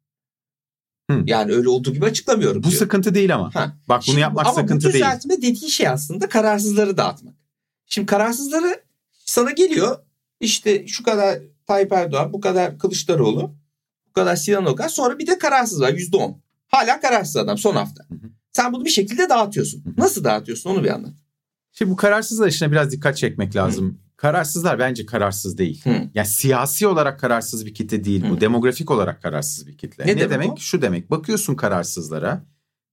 [1.12, 1.24] Hı.
[1.26, 2.80] Yani öyle olduğu gibi açıklamıyorum Bu diyor.
[2.80, 3.56] sıkıntı değil ama.
[3.56, 3.76] Ha.
[3.90, 5.04] Bak bunu Şimdi- yapmak ama sıkıntı bu değil.
[5.04, 7.34] düzeltme dediği şey aslında kararsızları dağıtmak.
[7.86, 9.98] Şimdi kararsızları sana geliyor
[10.40, 13.56] işte şu kadar Tayyip Erdoğan, bu kadar Kılıçdaroğlu,
[14.10, 16.42] bu kadar Sinan Okan sonra bir de kararsız var yüzde on.
[16.68, 18.04] Hala kararsız adam son hafta.
[18.10, 18.30] Hı hı.
[18.52, 19.86] Sen bunu bir şekilde dağıtıyorsun.
[19.86, 19.94] Hı hı.
[19.98, 21.14] Nasıl dağıtıyorsun onu bir anlat.
[21.72, 24.00] Şimdi bu kararsızlar işine biraz dikkat çekmek lazım.
[24.26, 25.84] Kararsızlar bence kararsız değil.
[25.84, 26.10] Hı.
[26.14, 28.36] Yani siyasi olarak kararsız bir kitle değil bu.
[28.36, 28.42] Hı.
[28.42, 30.06] Demografik olarak kararsız bir kitle.
[30.08, 30.60] Ne Ne, demek demek?
[30.60, 31.12] Şu demek.
[31.12, 32.46] Bakıyorsun kararsızlara.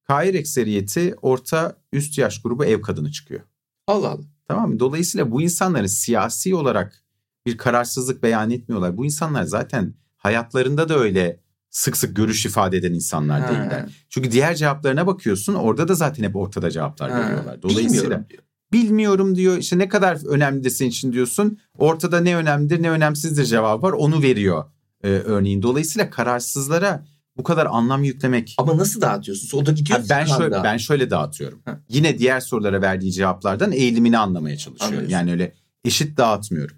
[0.08, 3.40] Kair ekseriyeti orta üst yaş grubu ev kadını çıkıyor.
[3.86, 4.22] Allah Allah.
[4.48, 4.80] Tamam mı?
[4.80, 7.02] Dolayısıyla bu insanların siyasi olarak
[7.46, 8.96] bir kararsızlık beyan etmiyorlar.
[8.96, 11.40] Bu insanlar zaten hayatlarında da öyle
[11.70, 13.48] sık sık görüş ifade eden insanlar Ha.
[13.48, 14.06] değiller.
[14.08, 17.18] Çünkü diğer cevaplarına bakıyorsun orada da zaten hep ortada cevaplar Ha.
[17.20, 17.62] veriyorlar.
[17.62, 18.24] Dolayısıyla Bilmiyorum
[18.72, 18.84] diyor.
[18.84, 19.56] bilmiyor diyor.
[19.58, 21.58] İşte ne kadar önemli de senin için diyorsun.
[21.78, 23.92] Ortada ne önemlidir ne önemsizdir cevabı var.
[23.92, 24.64] Onu veriyor
[25.04, 25.62] e, örneğin.
[25.62, 27.06] Dolayısıyla kararsızlara
[27.36, 29.58] bu kadar anlam yüklemek Ama nasıl dağıtıyorsun?
[29.58, 29.98] O da gidiyor.
[29.98, 31.62] Ha, ben şöyle ben şöyle dağıtıyorum.
[31.64, 31.80] Ha.
[31.88, 34.94] Yine diğer sorulara verdiği cevaplardan eğilimini anlamaya çalışıyorum.
[34.96, 35.12] Anlıyorsun.
[35.12, 35.54] Yani öyle
[35.84, 36.76] eşit dağıtmıyorum.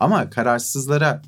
[0.00, 1.22] Ama kararsızlara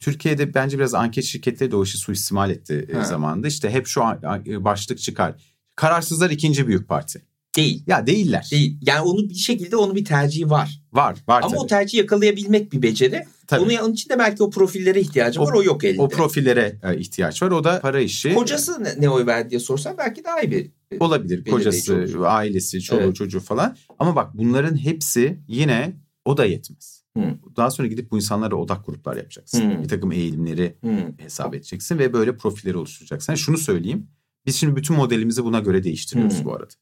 [0.00, 3.04] Türkiye'de bence biraz anket şirketleri de o işi suistimal etti e, Ha.
[3.04, 3.46] zamanında.
[3.48, 5.34] İşte hep şu an başlık çıkar.
[5.76, 7.22] Kararsızlar ikinci büyük parti.
[7.56, 7.82] Değil.
[7.86, 8.48] Ya değiller.
[8.52, 8.78] Değil.
[8.82, 10.80] Yani onu bir şekilde onun bir tercihi var.
[10.92, 11.60] Var, var Ama tabii.
[11.60, 13.22] o tercihi yakalayabilmek bir beceri.
[13.46, 13.60] Tabii.
[13.60, 15.52] Onun, onun için de belki o profillere ihtiyacı O- var.
[15.52, 16.02] O yok elinde.
[16.02, 17.50] O profillere e, ihtiyaç var.
[17.50, 18.34] O da para işi.
[18.34, 20.70] Kocası ne, ne oy verdi diye sorsan belki daha iyi bir.
[21.00, 21.30] olabilir.
[21.30, 22.24] belirleyici Kocası, olur.
[22.24, 23.16] ailesi, çoluğu, Evet.
[23.16, 23.76] çocuğu falan.
[23.98, 27.02] Ama bak bunların hepsi yine o da yetmez.
[27.16, 27.22] Hı.
[27.56, 29.70] Daha sonra gidip bu insanlara odak gruplar yapacaksın.
[29.70, 29.82] Hı.
[29.82, 31.18] Bir takım eğilimleri Hmm.
[31.18, 33.32] hesap edeceksin ve böyle profilleri oluşturacaksın.
[33.32, 34.06] Yani şunu söyleyeyim.
[34.46, 36.44] Biz şimdi bütün modelimizi buna göre değiştiriyoruz Hı.
[36.44, 36.74] bu arada.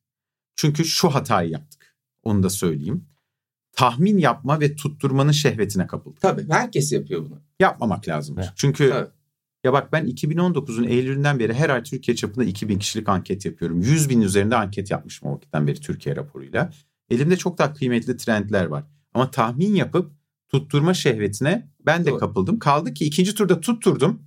[0.57, 1.95] Çünkü şu hatayı yaptık.
[2.23, 3.05] Onu da söyleyeyim.
[3.73, 6.21] Tahmin yapma ve tutturmanın şehvetine kapıldık.
[6.21, 7.41] Tabii herkes yapıyor bunu.
[7.61, 8.37] Yapmamak lazım.
[8.39, 8.51] Evet.
[8.57, 9.09] Çünkü Tabii.
[9.65, 13.81] ya bak ben 2019'un Eylül'ünden beri her ay Türkiye çapında 2000 kişilik anket yapıyorum.
[13.81, 16.71] 100 bin üzerinde anket yapmışım o vakitten beri Türkiye raporuyla.
[17.11, 18.85] Elimde çok daha kıymetli trendler var.
[19.15, 20.13] Ama tahmin yapıp
[20.49, 22.19] tutturma şehvetine ben de Doğru.
[22.19, 22.59] kapıldım.
[22.59, 24.23] Kaldı ki ikinci turda tutturdum.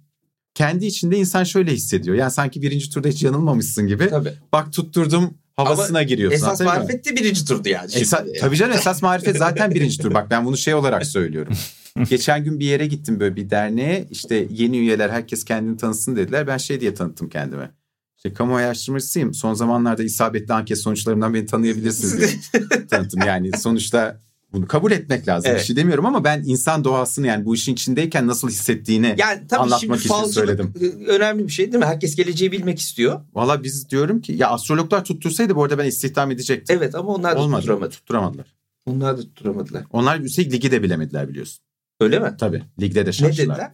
[0.54, 2.16] Kendi içinde insan şöyle hissediyor.
[2.16, 4.10] Yani sanki birinci turda hiç yanılmamışsın gibi.
[4.10, 4.34] Tabii.
[4.54, 6.38] Bak tutturdum havasına giriyorsun.
[6.38, 6.76] Esas muyum?
[6.76, 7.91] marifet de birinci turdu yani.
[7.91, 8.04] Şimdi.
[8.04, 10.13] Esa- tabii canım esas marifet zaten birinci tur.
[10.13, 11.54] Bak ben bunu şey olarak söylüyorum.
[12.10, 14.08] Geçen gün bir yere gittim böyle bir derneğe.
[14.12, 16.48] İşte yeni üyeler herkes kendini tanısın dediler.
[16.48, 17.72] Ben şey diye tanıttım kendime.
[18.17, 19.34] İşte kamu araştırmacısıyım.
[19.34, 22.30] Son zamanlarda isabetli anket sonuçlarımdan beni tanıyabilirsiniz diye
[22.90, 23.21] tanıttım.
[23.25, 24.19] Yani sonuçta
[24.54, 25.52] bunu kabul etmek lazım.
[25.52, 25.60] Evet.
[25.62, 29.60] Bir şey demiyorum ama ben insan doğasını yani bu işin içindeyken nasıl hissettiğini Yani tabii
[29.62, 30.73] Anlatmak şimdi için söyledim.
[31.08, 31.85] önemli bir şey değil mi?
[31.85, 33.21] Herkes geleceği bilmek istiyor.
[33.33, 36.77] Valla biz diyorum ki ya astrologlar tuttursaydı bu arada ben istihdam edecektim.
[36.79, 37.62] Evet ama onlar da Olmadı.
[37.62, 37.89] tutturamadı.
[37.91, 38.45] Tutturamadılar.
[38.85, 39.83] Onlar da tutturamadılar.
[39.93, 41.60] Onlar üstelik ligi de bilemediler biliyorsun.
[42.00, 42.35] Öyle mi?
[42.39, 43.58] Tabii ligde de Ne şaştılar.
[43.58, 43.71] dediler?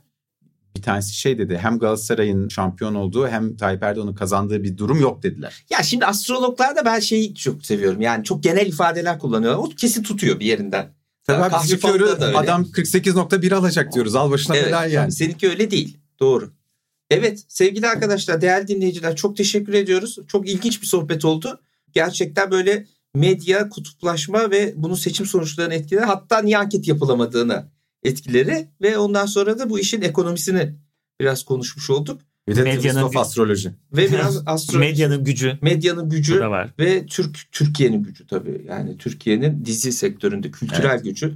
[0.76, 5.24] Bir tanesi şey dedi hem Galatasaray'ın şampiyon olduğu hem Tayyip Erdoğan'ın kazandığı bir durum yok
[5.24, 5.65] dediler.
[5.69, 8.01] Ya şimdi astrologlarda ben şeyi çok seviyorum.
[8.01, 9.59] Yani çok genel ifadeler kullanıyorlar.
[9.59, 10.93] O kesin tutuyor bir yerinden.
[11.24, 12.38] Tabii abi da öyle.
[12.38, 15.11] adam 48.1 alacak diyoruz al başına Evet, belayı yani.
[15.11, 15.97] seninki öyle değil.
[16.19, 16.53] Doğru.
[17.09, 20.17] Evet sevgili arkadaşlar, değerli dinleyiciler çok teşekkür ediyoruz.
[20.28, 21.61] Çok ilginç bir sohbet oldu.
[21.91, 27.65] Gerçekten böyle medya, kutuplaşma ve bunun seçim sonuçlarının etkileri hatta niye anket yapılamadığını
[28.04, 30.76] etkileri ve ondan sonra da bu işin ekonomisini
[31.22, 32.22] biraz konuşmuş olduk.
[32.47, 33.72] Bir de Medyanın Medyanın astroloji.
[33.93, 36.70] Ve biraz astro Medyanın gücü medyanın gücü var.
[36.80, 38.66] ve Türk Türkiye'nin gücü tabii.
[38.68, 41.04] Yani Türkiye'nin dizi sektöründe kültürel Evet.
[41.04, 41.34] gücü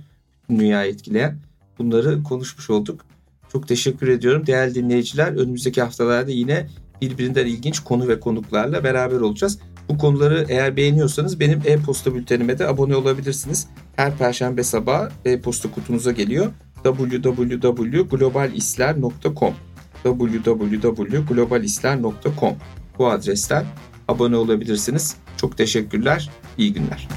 [0.50, 1.40] dünyayı etkileyen
[1.80, 3.06] bunları konuşmuş olduk.
[3.52, 5.28] Çok teşekkür ediyorum değerli dinleyiciler.
[5.32, 6.68] Önümüzdeki haftalarda yine
[7.02, 9.60] birbirinden ilginç konu ve konuklarla beraber olacağız.
[9.90, 13.68] Bu konuları eğer beğeniyorsanız benim e-posta bültenime de abone olabilirsiniz.
[13.96, 16.52] Her perşembe sabahı e-posta kutunuza geliyor.
[16.84, 19.54] www.globalisler.com
[20.04, 22.56] www.globalisler.com
[23.00, 23.66] Bu adresten
[24.08, 25.16] abone olabilirsiniz.
[25.38, 26.30] Çok teşekkürler.
[26.58, 27.08] İyi günler.